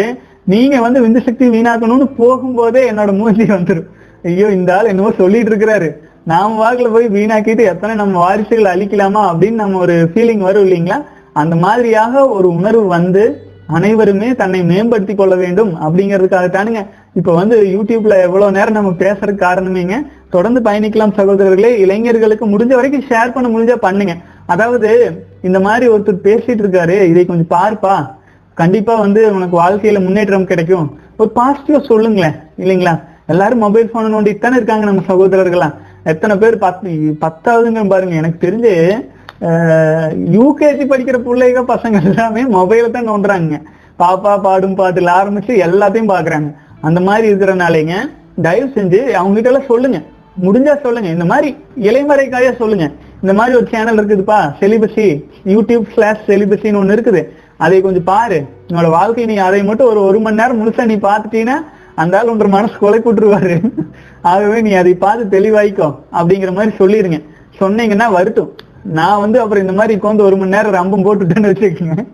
[0.54, 3.88] நீங்க வந்து விந்து சக்தி வீணாக்கணும்னு போகும்போதே என்னோட மூஞ்சி வந்துடும்
[4.30, 5.90] ஐயோ இந்த ஆள் என்னவோ சொல்லிட்டு இருக்கிறாரு.
[6.32, 10.98] நாம வாக்குல போய் வீணாக்கிட்டு எத்தனை நம்ம வாரிசுகள் அழிக்கலாமா அப்படின்னு நம்ம ஒரு ஃபீலிங் வரும் இல்லைங்களா?
[11.42, 13.24] அந்த மாதிரியாக ஒரு உணர்வு வந்து
[13.78, 16.82] அனைவருமே தன்னை மேம்படுத்தி கொள்ள வேண்டும் அப்படிங்கிறதுக்காக தானுங்க
[17.20, 19.96] இப்ப வந்து யூடியூப்ல எவ்வளவு நேரம் நம்ம பேசுறதுக்கு காரணமேங்க.
[20.36, 24.14] தொடர்ந்து பயணிக்கலாம் சகோதரர்களே இளைஞர்களுக்கு முடிஞ்ச வரைக்கும் ஷேர் பண்ண முடிஞ்சா பண்ணுங்க.
[24.54, 24.90] அதாவது
[25.48, 27.96] இந்த மாதிரி ஒருத்தர் பேசிட்டு இருக்காரு இதை கொஞ்சம் பார்ப்பா.
[28.62, 30.88] கண்டிப்பா வந்து உனக்கு வாழ்க்கையில முன்னேற்றம் கிடைக்கும்.
[31.22, 32.94] ஒரு பாசிட்டிவா சொல்லுங்களேன் இல்லைங்களா?
[33.34, 35.70] எல்லாரும் மொபைல் போனை நோண்டி இத்தனை இருக்காங்க நம்ம சகோதரர்களா
[36.12, 36.90] எத்தனை பேர் பத்து
[37.24, 38.74] பத்தாவதுங்க பாருங்க எனக்கு தெரிஞ்சு
[40.36, 43.58] யூகேஜி படிக்கிற பிள்ளைங்க பசங்க எல்லாமே மொபைல தான் நோண்டுறாங்க.
[44.02, 46.50] பாப்பா பாடும் பாட்டுல ஆரம்பிச்சு எல்லாத்தையும் பாக்குறாங்க.
[46.88, 47.96] அந்த மாதிரி இருக்கிறனாலேங்க
[48.46, 50.00] தயவு செஞ்சு அவங்க கிட்ட எல்லாம் சொல்லுங்க.
[50.44, 51.10] முடிஞ்சா சொல்லுங்க.
[51.10, 51.50] இந்த மாதிரி
[51.90, 52.92] இலைமறைக்காக சொல்லுங்க.
[53.22, 55.08] இந்த மாதிரி ஒரு சேனல் இருக்குதுப்பா செலிபஸி
[55.46, 57.22] யூடியூப் ஸ்லாஷ் செலிபஸின்னு ஒன்று இருக்குது.
[57.58, 58.40] அதை கொஞ்சம் பாரு.
[58.68, 61.58] உன்னோட வாழ்க்கை நீ அதை மட்டும் ஒரு ஒரு மணி நேரம் முழுசா நீ பார்த்துட்டீங்கன்னா
[61.96, 63.56] அந்த ஆள் ஒன்று மனசு கொலை கூட்டுருவாரு
[64.22, 65.88] ஆகவே நீ அதை பார்த்து தெளிவாய்க்கோ
[66.20, 67.20] அப்படிங்கிற மாதிரி சொல்லிருங்க.
[67.60, 68.52] சொன்னீங்கன்னா வருத்தம்.
[68.86, 72.06] நான் வந்து அப்புறம் இந்த மாதிரி உட்காந்து ஒரு மணி நேரம் ரம்பம் போட்டுட்டேன்னு வச்சுக்கோங்க.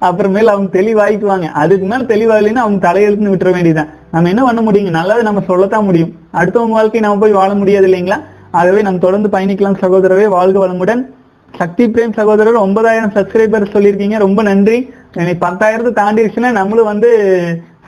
[0.00, 1.42] அப்புறமேல அவங்க தெளிவாய்க்குவாங்க.
[1.42, 3.86] அதுக்கு மேல தெளிவாகலைன்னா அவங்க தலையெழுத்துன்னு விட்டுற வேண்டியதுதான்.
[4.12, 6.12] நம்ம என்ன பண்ண முடியுங்க நல்லது நம்ம சொல்லத்தான் முடியும்.
[6.34, 8.20] அடுத்தவங்க வாழ்க்கை நம்ம போய் வாழ முடியாது இல்லைங்களா?
[8.50, 11.06] ஆகவே நம்ம தொடர்ந்து பயணிக்கலாம் சகோதரவே வாழ்க வளமுடன்.
[11.56, 14.18] சக்தி பிரேம் சகோதரர் ஒன்பதாயிரம் சப்ஸ்கிரைபர் சொல்லியிருக்கீங்க.
[14.18, 14.90] ரொம்ப நன்றி.
[15.12, 17.10] எனக்கு பத்தாயிரத்தை தாண்டிடுச்சுன்னா நம்மளும் வந்து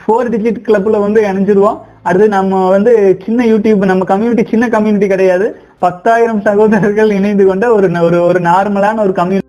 [0.01, 1.79] ஃபோர் டிஜிட் கிளப்ல வந்து இணைஞ்சிருவோம்.
[2.09, 2.93] அடுத்து நம்ம வந்து
[3.25, 5.47] சின்ன யூடியூப் நம்ம கம்யூனிட்டி சின்ன கம்யூனிட்டி கிடையாது.
[5.85, 9.48] பத்தாயிரம் சகோதரர்கள் இணைந்து கொண்ட ஒரு ஒரு ஒரு நார்மலான ஒரு கம்யூனிட்டி